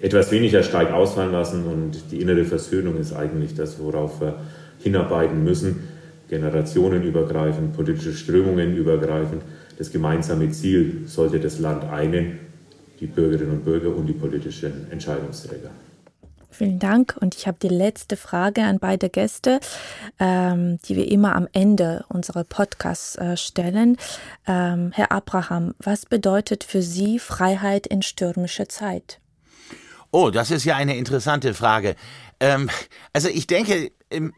etwas 0.00 0.30
weniger 0.30 0.62
stark 0.62 0.92
ausfallen 0.92 1.32
lassen 1.32 1.64
und 1.64 2.12
die 2.12 2.20
innere 2.20 2.44
Versöhnung 2.44 2.96
ist 2.98 3.12
eigentlich 3.12 3.54
das, 3.54 3.80
worauf 3.80 4.20
wir 4.20 4.36
hinarbeiten 4.78 5.42
müssen 5.42 5.97
generationenübergreifend, 6.28 7.74
politische 7.74 8.12
Strömungen 8.12 8.76
übergreifend. 8.76 9.42
Das 9.78 9.90
gemeinsame 9.90 10.50
Ziel 10.50 11.02
sollte 11.06 11.40
das 11.40 11.58
Land 11.58 11.84
einen, 11.84 12.40
die 13.00 13.06
Bürgerinnen 13.06 13.52
und 13.52 13.64
Bürger 13.64 13.94
und 13.94 14.06
die 14.06 14.12
politischen 14.12 14.90
Entscheidungsträger. 14.90 15.70
Vielen 16.50 16.80
Dank. 16.80 17.16
Und 17.20 17.36
ich 17.36 17.46
habe 17.46 17.58
die 17.62 17.68
letzte 17.68 18.16
Frage 18.16 18.64
an 18.64 18.80
beide 18.80 19.08
Gäste, 19.10 19.60
ähm, 20.18 20.78
die 20.84 20.96
wir 20.96 21.08
immer 21.08 21.36
am 21.36 21.46
Ende 21.52 22.04
unserer 22.08 22.42
Podcasts 22.42 23.14
äh, 23.14 23.36
stellen. 23.36 23.96
Ähm, 24.46 24.90
Herr 24.92 25.12
Abraham, 25.12 25.74
was 25.78 26.06
bedeutet 26.06 26.64
für 26.64 26.82
Sie 26.82 27.20
Freiheit 27.20 27.86
in 27.86 28.02
stürmischer 28.02 28.68
Zeit? 28.68 29.20
Oh, 30.10 30.30
das 30.30 30.50
ist 30.50 30.64
ja 30.64 30.74
eine 30.74 30.96
interessante 30.96 31.54
Frage. 31.54 31.94
Ähm, 32.40 32.70
also 33.12 33.28
ich 33.28 33.46
denke, 33.46 33.92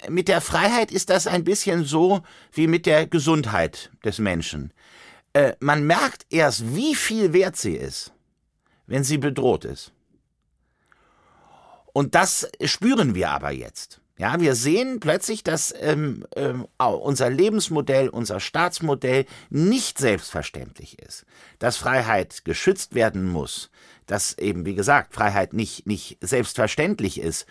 mit 0.09 0.29
der 0.29 0.41
Freiheit 0.41 0.91
ist 0.91 1.11
das 1.11 1.27
ein 1.27 1.45
bisschen 1.45 1.85
so 1.85 2.23
wie 2.53 2.67
mit 2.67 2.87
der 2.87 3.07
Gesundheit 3.07 3.91
des 4.05 4.19
Menschen. 4.19 4.73
Äh, 5.33 5.53
man 5.61 5.85
merkt 5.87 6.27
erst, 6.31 6.75
wie 6.75 6.95
viel 6.95 7.33
wert 7.33 7.57
sie 7.57 7.77
ist, 7.77 8.13
wenn 8.87 9.05
sie 9.05 9.19
bedroht 9.19 9.65
ist. 9.65 9.93
Und 11.93 12.15
das 12.15 12.49
spüren 12.65 13.15
wir 13.15 13.31
aber 13.31 13.51
jetzt. 13.51 14.01
Ja, 14.21 14.39
wir 14.39 14.55
sehen 14.55 15.01
plötzlich, 15.01 15.43
dass 15.45 15.75
ähm, 15.81 16.27
ähm, 16.37 16.67
unser 16.79 17.31
Lebensmodell, 17.31 18.11
unser 18.11 18.39
Staatsmodell 18.39 19.25
nicht 19.49 19.97
selbstverständlich 19.97 20.99
ist, 20.99 21.25
dass 21.59 21.79
Freiheit 21.79 22.45
geschützt 22.45 22.95
werden 22.95 23.27
muss, 23.27 23.71
dass 24.07 24.37
eben, 24.37 24.67
wie 24.67 24.75
gesagt, 24.75 25.15
Freiheit 25.15 25.55
nicht, 25.55 25.87
nicht 25.87 26.19
selbstverständlich 26.21 27.19
ist 27.19 27.47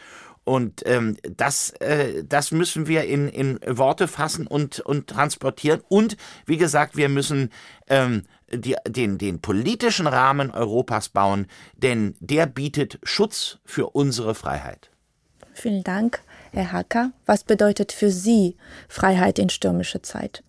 und 0.50 0.82
ähm, 0.88 1.16
das, 1.38 1.70
äh, 1.80 2.24
das 2.28 2.52
müssen 2.52 2.88
wir 2.88 3.04
in, 3.04 3.28
in 3.28 3.60
Worte 3.68 4.08
fassen 4.08 4.48
und, 4.48 4.80
und 4.80 5.06
transportieren. 5.06 5.82
Und 5.90 6.18
wie 6.48 6.58
gesagt, 6.58 6.98
wir 6.98 7.08
müssen 7.08 7.52
ähm, 7.88 8.24
die, 8.52 8.76
den, 8.88 9.20
den 9.20 9.42
politischen 9.42 10.08
Rahmen 10.08 10.50
Europas 10.50 11.10
bauen, 11.10 11.46
denn 11.78 12.16
der 12.20 12.48
bietet 12.48 12.98
Schutz 13.04 13.60
für 13.64 13.92
unsere 13.92 14.34
Freiheit. 14.34 14.90
Vielen 15.54 15.84
Dank, 15.84 16.22
Herr 16.52 16.72
Hacker. 16.72 17.12
Was 17.28 17.44
bedeutet 17.44 17.92
für 17.92 18.10
Sie 18.10 18.58
Freiheit 18.88 19.38
in 19.38 19.50
stürmischer 19.50 20.02
Zeit? 20.02 20.44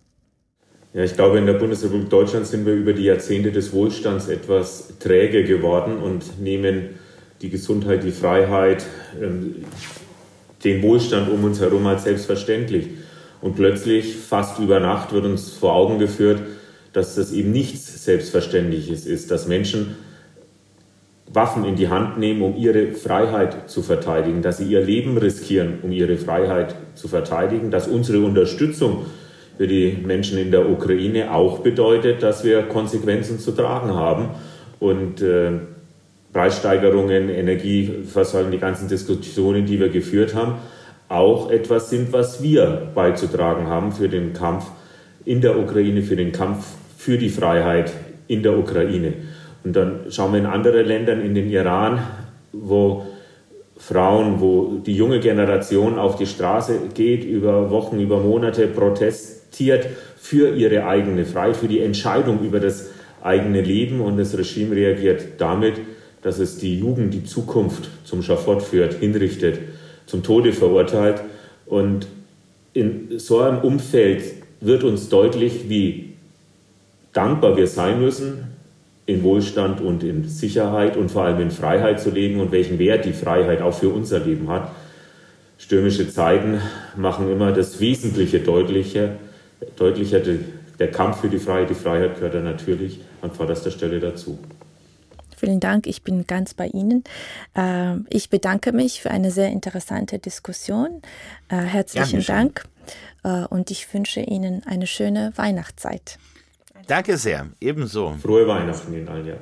Ja, 0.94 1.04
ich 1.04 1.14
glaube, 1.14 1.36
in 1.36 1.44
der 1.44 1.54
Bundesrepublik 1.54 2.08
Deutschland 2.08 2.46
sind 2.46 2.64
wir 2.64 2.72
über 2.72 2.94
die 2.94 3.04
Jahrzehnte 3.04 3.52
des 3.52 3.74
Wohlstands 3.74 4.28
etwas 4.28 4.94
träge 4.98 5.44
geworden 5.44 5.98
und 5.98 6.40
nehmen 6.40 6.99
die 7.42 7.50
Gesundheit, 7.50 8.05
die 8.05 8.11
Freiheit, 8.11 8.85
ähm, 9.20 9.64
den 10.64 10.83
Wohlstand 10.83 11.31
um 11.31 11.44
uns 11.44 11.61
herum 11.61 11.87
als 11.87 12.05
selbstverständlich. 12.05 12.88
Und 13.40 13.57
plötzlich, 13.57 14.16
fast 14.16 14.59
über 14.59 14.81
Nacht, 14.81 15.12
wird 15.12 15.24
uns 15.24 15.53
vor 15.53 15.74
Augen 15.74 15.98
geführt, 15.98 16.40
dass 16.92 17.14
das 17.14 17.33
eben 17.33 17.53
nichts 17.53 18.05
Selbstverständliches 18.05 19.07
ist, 19.07 19.31
dass 19.31 19.46
Menschen 19.46 19.96
Waffen 21.33 21.64
in 21.64 21.76
die 21.76 21.88
Hand 21.88 22.18
nehmen, 22.18 22.42
um 22.42 22.57
ihre 22.57 22.92
Freiheit 22.92 23.70
zu 23.70 23.83
verteidigen, 23.83 24.42
dass 24.42 24.59
sie 24.59 24.64
ihr 24.64 24.83
Leben 24.83 25.16
riskieren, 25.16 25.79
um 25.83 25.92
ihre 25.92 26.16
Freiheit 26.16 26.74
zu 26.96 27.07
verteidigen, 27.07 27.70
dass 27.70 27.87
unsere 27.87 28.18
Unterstützung 28.18 29.07
für 29.57 29.68
die 29.68 29.96
Menschen 30.05 30.38
in 30.38 30.50
der 30.50 30.68
Ukraine 30.68 31.33
auch 31.33 31.61
bedeutet, 31.61 32.22
dass 32.22 32.44
wir 32.44 32.62
Konsequenzen 32.62 33.38
zu 33.38 33.53
tragen 33.53 33.94
haben. 33.94 34.31
Und 34.81 35.22
äh, 35.22 35.53
Preissteigerungen, 36.33 37.29
Energieversorgung, 37.29 38.51
die 38.51 38.59
ganzen 38.59 38.88
Diskussionen, 38.88 39.66
die 39.66 39.81
wir 39.81 39.88
geführt 39.88 40.35
haben, 40.35 40.57
auch 41.09 41.51
etwas 41.51 41.90
sind, 41.90 42.12
was 42.12 42.43
wir 42.43 42.88
beizutragen 42.95 43.66
haben 43.66 43.90
für 43.93 44.09
den 44.09 44.33
Kampf 44.33 44.66
in 45.25 45.40
der 45.40 45.59
Ukraine, 45.59 46.03
für 46.03 46.16
den 46.16 46.33
Kampf 46.33 46.66
für 46.97 47.19
die 47.19 47.31
Freiheit 47.31 47.93
in 48.29 48.43
der 48.43 48.57
Ukraine. 48.57 49.14
Und 49.64 49.75
dann 49.75 50.01
schauen 50.11 50.33
wir 50.33 50.38
in 50.38 50.47
andere 50.47 50.83
Länder, 50.83 51.14
in 51.21 51.35
den 51.35 51.51
Iran, 51.51 52.01
wo 52.53 53.07
Frauen, 53.77 54.40
wo 54.40 54.81
die 54.85 54.95
junge 54.95 55.21
Generation 55.21 55.99
auf 55.99 56.16
die 56.16 56.27
Straße 56.27 56.79
geht, 56.95 57.25
über 57.25 57.71
Wochen, 57.71 57.99
über 57.99 58.21
Monate 58.21 58.66
protestiert 58.69 59.87
für 60.16 60.55
ihre 60.55 60.87
eigene 60.87 61.25
Freiheit, 61.25 61.57
für 61.57 61.69
die 61.69 61.81
Entscheidung 61.81 62.40
über 62.45 62.61
das 62.61 62.90
eigene 63.23 63.62
Leben 63.62 64.01
und 64.01 64.19
das 64.19 64.37
Regime 64.37 64.77
reagiert 64.77 65.23
damit, 65.38 65.75
dass 66.22 66.38
es 66.38 66.59
die 66.59 66.78
Jugend, 66.78 67.14
die 67.14 67.24
Zukunft 67.24 67.88
zum 68.04 68.22
Schafott 68.22 68.62
führt, 68.62 68.94
hinrichtet, 68.94 69.59
zum 70.06 70.22
Tode 70.22 70.52
verurteilt. 70.52 71.22
Und 71.66 72.06
in 72.72 73.18
so 73.18 73.40
einem 73.40 73.61
Umfeld 73.61 74.22
wird 74.61 74.85
uns 74.85 75.09
deutlich, 75.09 75.68
wie 75.68 76.14
dankbar 77.12 77.56
wir 77.56 77.66
sein 77.66 78.00
müssen, 78.00 78.44
in 79.06 79.22
Wohlstand 79.22 79.80
und 79.80 80.04
in 80.04 80.28
Sicherheit 80.28 80.96
und 80.96 81.11
vor 81.11 81.24
allem 81.24 81.40
in 81.40 81.50
Freiheit 81.50 82.00
zu 82.00 82.11
leben 82.11 82.40
und 82.40 82.52
welchen 82.52 82.78
Wert 82.78 83.04
die 83.04 83.12
Freiheit 83.12 83.61
auch 83.61 83.74
für 83.74 83.88
unser 83.88 84.20
Leben 84.20 84.48
hat. 84.48 84.70
Stürmische 85.59 86.09
Zeiten 86.09 86.61
machen 86.96 87.30
immer 87.30 87.52
das 87.52 87.80
Wesentliche 87.80 88.40
deutlicher. 88.40 89.16
deutlicher 89.76 90.20
der 90.78 90.90
Kampf 90.90 91.20
für 91.20 91.28
die 91.28 91.38
Freiheit, 91.38 91.70
die 91.70 91.74
Freiheit 91.74 92.14
gehört 92.14 92.35
da 92.35 92.40
natürlich 92.40 93.00
an 93.20 93.30
vorderster 93.30 93.70
Stelle 93.70 94.00
dazu. 94.00 94.38
Vielen 95.40 95.59
Dank, 95.59 95.87
ich 95.87 96.03
bin 96.03 96.26
ganz 96.26 96.53
bei 96.53 96.66
Ihnen. 96.66 97.03
Ähm, 97.55 98.07
ich 98.11 98.29
bedanke 98.29 98.72
mich 98.72 99.00
für 99.00 99.11
eine 99.11 99.31
sehr 99.31 99.48
interessante 99.48 100.18
Diskussion. 100.18 101.00
Äh, 101.48 101.57
herzlichen 101.57 102.22
Dank 102.26 102.64
äh, 103.24 103.46
und 103.46 103.70
ich 103.70 103.92
wünsche 103.94 104.20
Ihnen 104.20 104.62
eine 104.66 104.87
schöne 104.87 105.33
Weihnachtszeit. 105.37 106.18
Danke 106.87 107.16
sehr, 107.16 107.46
ebenso. 107.59 108.14
Frohe 108.20 108.46
Weihnachten 108.46 108.92
Ihnen 108.92 109.09
allen, 109.09 109.26
ja. 109.26 109.37